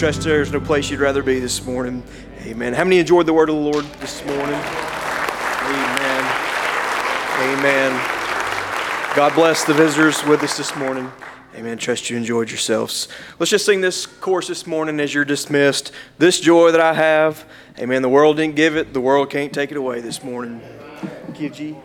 [0.00, 2.02] Trust there's no place you'd rather be this morning.
[2.44, 2.72] Amen.
[2.72, 4.54] How many enjoyed the word of the Lord this morning?
[4.54, 6.24] Amen.
[7.36, 7.92] Amen.
[9.14, 11.12] God bless the visitors with us this morning.
[11.54, 11.76] Amen.
[11.76, 13.08] Trust you enjoyed yourselves.
[13.38, 15.92] Let's just sing this chorus this morning as you're dismissed.
[16.16, 17.44] This joy that I have,
[17.78, 18.00] amen.
[18.00, 20.62] The world didn't give it, the world can't take it away this morning.
[21.34, 21.76] Give G.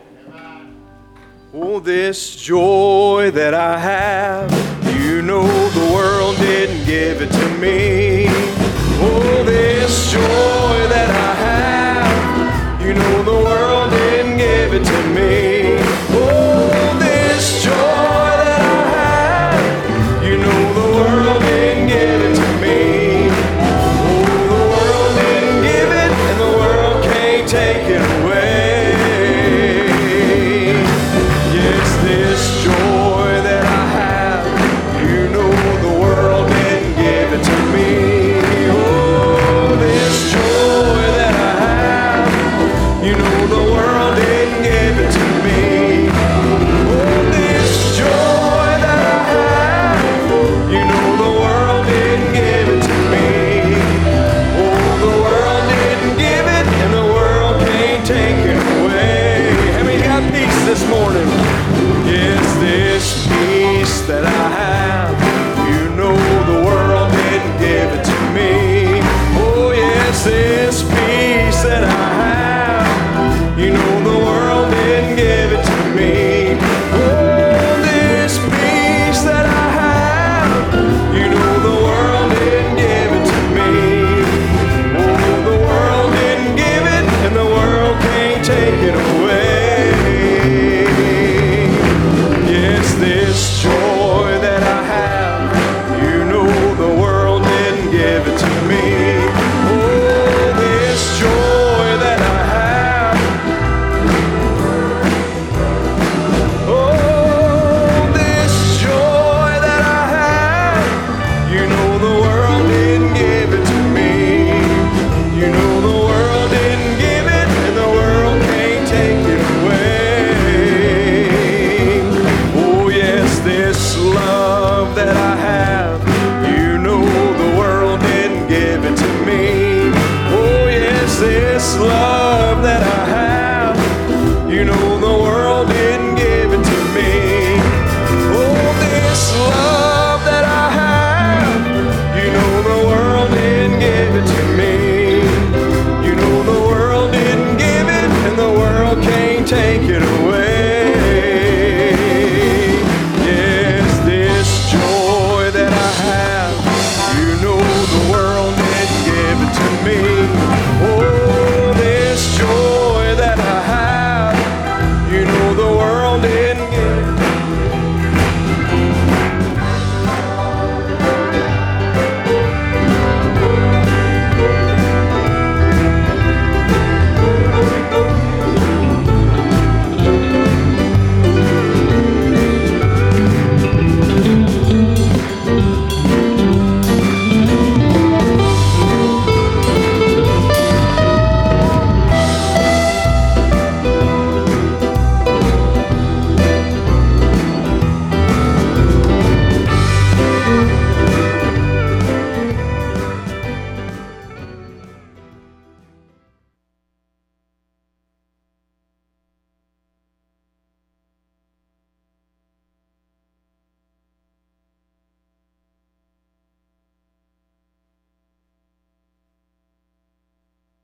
[1.54, 8.28] Oh, this joy that I have, you know the world didn't give it to me.
[9.02, 11.35] Oh, this joy that I